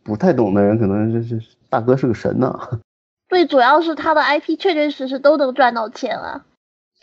[0.07, 2.57] 不太懂的人可能这这大哥是个神呐。
[3.29, 6.45] 最主要是他的 IP 确确实实都能赚到钱啊。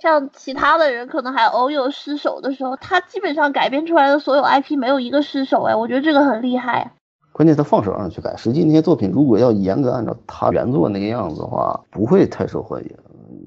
[0.02, 6.94] 像其他的人可能还偶有失手的时候，他基本上改编出来的所有 IP 没有一个失手哎，我觉得这个很厉害。
[7.34, 12.90] 关键他放手让去改，实际那些作品如果要严格按照他原作那个样子的话，不会太受欢迎。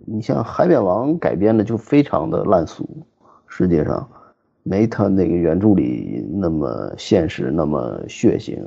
[0.06, 2.86] 你像《海扁王》改编的就非常的烂俗，
[3.48, 4.08] 世界上
[4.62, 8.58] 没他那个原著里那么现实、那么血腥、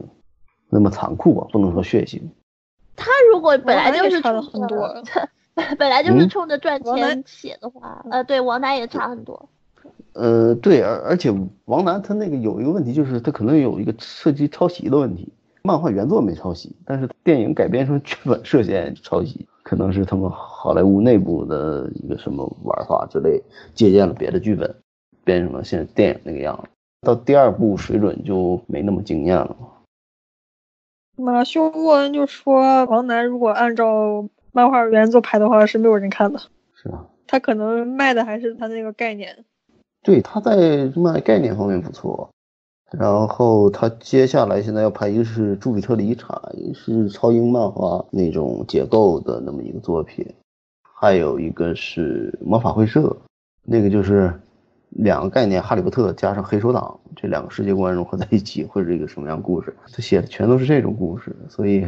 [0.69, 1.47] 那么残酷吧？
[1.51, 2.21] 不能说血腥。
[2.95, 4.93] 他如果本来就是差了很多。
[5.77, 9.49] 本来就是冲着赚钱写的话，呃，对，王楠也差很多。
[10.13, 11.29] 呃，对，而而且
[11.65, 15.33] 王楠他那个有一个问题，就是他可能有一个涉及抄袭的问题。
[15.61, 23.43] 漫画原作没抄袭，但是电影改编成剧本涉嫌抄袭，可能是他们好莱坞内部的一个什么玩法之类，
[23.73, 24.73] 借鉴了别的剧本，
[25.25, 26.69] 变成了现在电影那个样子。
[27.01, 29.53] 到第二部水准就没那么惊艳了。
[31.19, 34.27] 马修沃恩就说，王楠如果按照。
[34.51, 36.39] 漫画原作拍的话是没有人看的，
[36.73, 39.45] 是啊，他可能卖的还是他那个概念，
[40.01, 42.27] 对，他在卖概念方面不错，
[42.91, 50.25] 然后他接下来现在要拍一个是《朱比特的遗产》，一个是超英漫画那种结构的那么一个作品，
[50.81, 53.15] 还有一个是魔法会社，
[53.63, 54.33] 那个就是
[54.89, 59.75] 两个概念，哈利波特加上黑手党这两个世界观融合在一起会是一个什么样故事？
[59.91, 61.87] 他写的全都是这种故事，所以。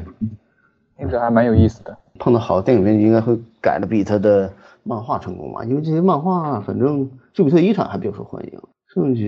[0.97, 1.97] 听着还蛮有意思的。
[2.19, 5.63] 碰到好的电影编剧，应该会改的比他的漫画成功吧？
[5.65, 8.61] 因为这些漫画，反正《朱比特遗产》还比较受欢迎，
[8.93, 9.21] 剩下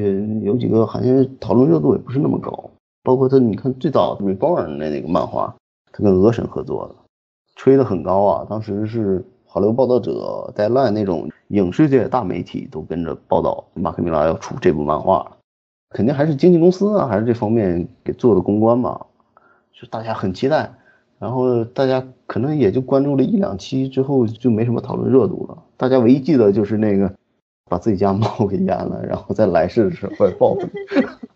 [0.45, 2.69] 有几个好像讨论热度也不是那么高。
[3.01, 5.55] 包括他，你看最早《Reborn》的那个漫画，
[5.91, 6.95] 他跟俄神合作的，
[7.55, 8.45] 吹得很高啊。
[8.47, 15.37] 当时是好莱坞报道者、Deadline 那种影视界大媒体都跟着报道，马克·米拉要出这部漫画，
[15.91, 19.05] 肯定还是经纪公司啊，还是这方面给做的公关吧，
[19.71, 20.73] 就大家很期待。
[21.19, 25.63] 然后大家可能也就关注了一两期之后，就没什么讨论热度了。
[25.77, 27.13] 大家唯一记得就是那个
[27.69, 30.67] 把自己家猫给淹了，然后在来世的时候报复。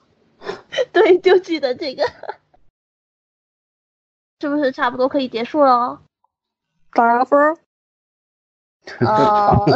[0.91, 2.01] 对，就记得这个，
[4.41, 6.01] 是不是差不多可以结束了？
[6.91, 7.55] 打个分儿。
[8.99, 9.55] 啊，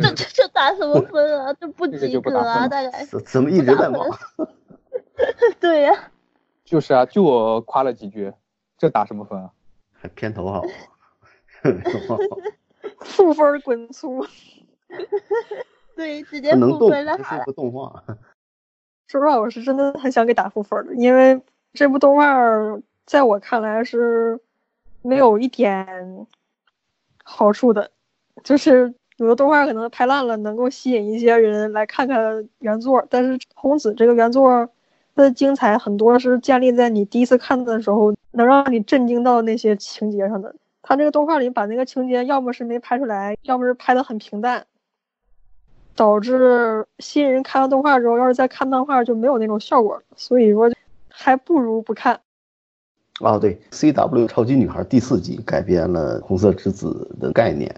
[0.00, 1.52] 这这这打什么分啊？
[1.60, 3.04] 这不及格啊，大概。
[3.26, 4.06] 怎么一直在忙？
[5.60, 6.10] 对呀。
[6.64, 8.32] 就是啊，就我夸了几句，
[8.76, 9.50] 这打什么分啊？
[9.92, 10.62] 还片头好，
[13.00, 14.24] 负分滚粗。
[15.96, 17.16] 对，直接负分了。
[17.16, 18.04] 这是个动画。
[19.06, 21.42] 说实话，我是真的很想给打负分的，因为
[21.72, 22.36] 这部动画
[23.06, 24.38] 在我看来是
[25.02, 26.26] 没有一点
[27.24, 27.90] 好处的。
[28.44, 34.68] 就是有的动画可能拍烂了，能够吸引一些人来看看原作，但是《红子》这个原作
[35.14, 38.14] 的精彩很多是建立在你第一次看的时候。
[38.32, 44.64] 能让你震惊到那些情节上的，他这个动画里把那个情节要么是没拍出来，要么是拍的很平淡，
[45.96, 50.70] 导致新人看完动画之后，要是再看漫画就没有那种效果所以说，
[51.08, 52.20] 还不如不看。
[53.20, 57.74] 啊，对，C W 超级女孩第四季改编了红色之子的概念，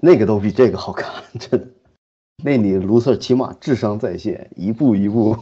[0.00, 1.66] 那个都比这个好看， 真的。
[2.44, 5.36] 那里卢瑟起码智商在线，一步一步。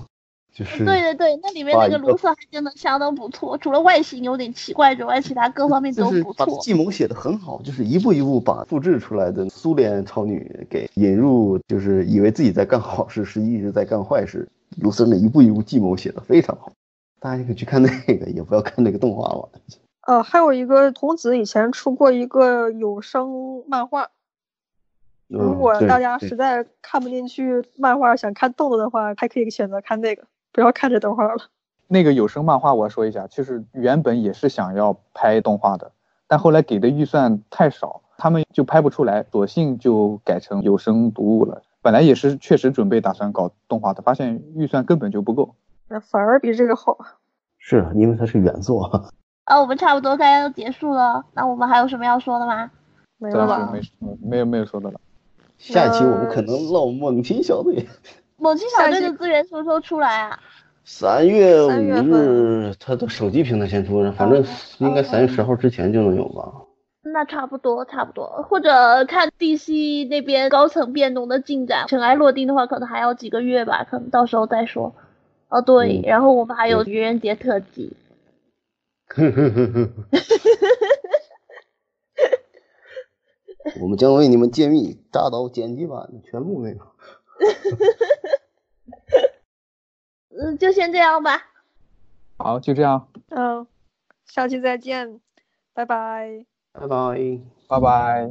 [0.55, 6.61] 就是对对对，那里面那个卢瑟还真的相当不错，除了外形有点奇怪之外，其他各方面都不错。
[6.61, 14.49] 计谋写的很好，就是一步一步把复制出来的苏联超女给引入，就是以为自己在干好事，实际一直在干坏事。
[14.77, 16.71] 卢瑟那一步一步计谋写的非常好，
[17.19, 19.49] 大家可以去看那个，也不要看那个动画了。
[20.07, 24.11] 呃，还有一个童子以前出过一个有声漫画，
[25.29, 30.25] 如果大家实在看不进去漫画，想看动作的话，还可以选择看那个。
[30.53, 31.51] 不要看这动画了。
[31.89, 35.91] 那个有声漫画，我说一下，就是原本也是想要拍动画的，
[36.29, 41.61] 但后来给的预算太少，他们就拍不出来，索性就改成有声读物了。
[41.83, 45.55] 本来也是确实准备打算搞动画的，发现预算根本就不够，
[45.89, 46.97] 那反而比这个好。
[47.59, 49.11] 是因为它是原作。
[49.45, 52.71] 啊，我们差不多该要结束了，那我们还有什么要说的吗？
[53.19, 53.73] 没有了？
[53.73, 53.81] 没
[54.23, 55.01] 没有没有说的了。
[55.59, 57.87] 下一期我们可能唠猛禽小队。
[58.37, 60.39] 猛禽小队的资源什么时候出来啊？
[60.85, 64.45] 三月五日，它的手机平台先出，反正
[64.79, 66.53] 应该三月十号之前就能有吧。
[67.03, 74.95] 那差不多，差不多，或者看 DC 那边高层变动的进展，尘埃落定的话，可能还要几个月吧，可能到时候再说。
[75.49, 77.97] 哦，对，然后我们还有愚人节特辑。
[83.81, 86.87] 我们将为你们揭秘大刀剪辑版的全部内容。
[90.37, 91.41] 嗯，就先这样吧。
[92.37, 93.09] 好，就这样。
[93.29, 93.67] 嗯，
[94.27, 95.21] 下期再见，
[95.73, 96.45] 拜拜。
[96.73, 98.31] 拜拜，拜拜。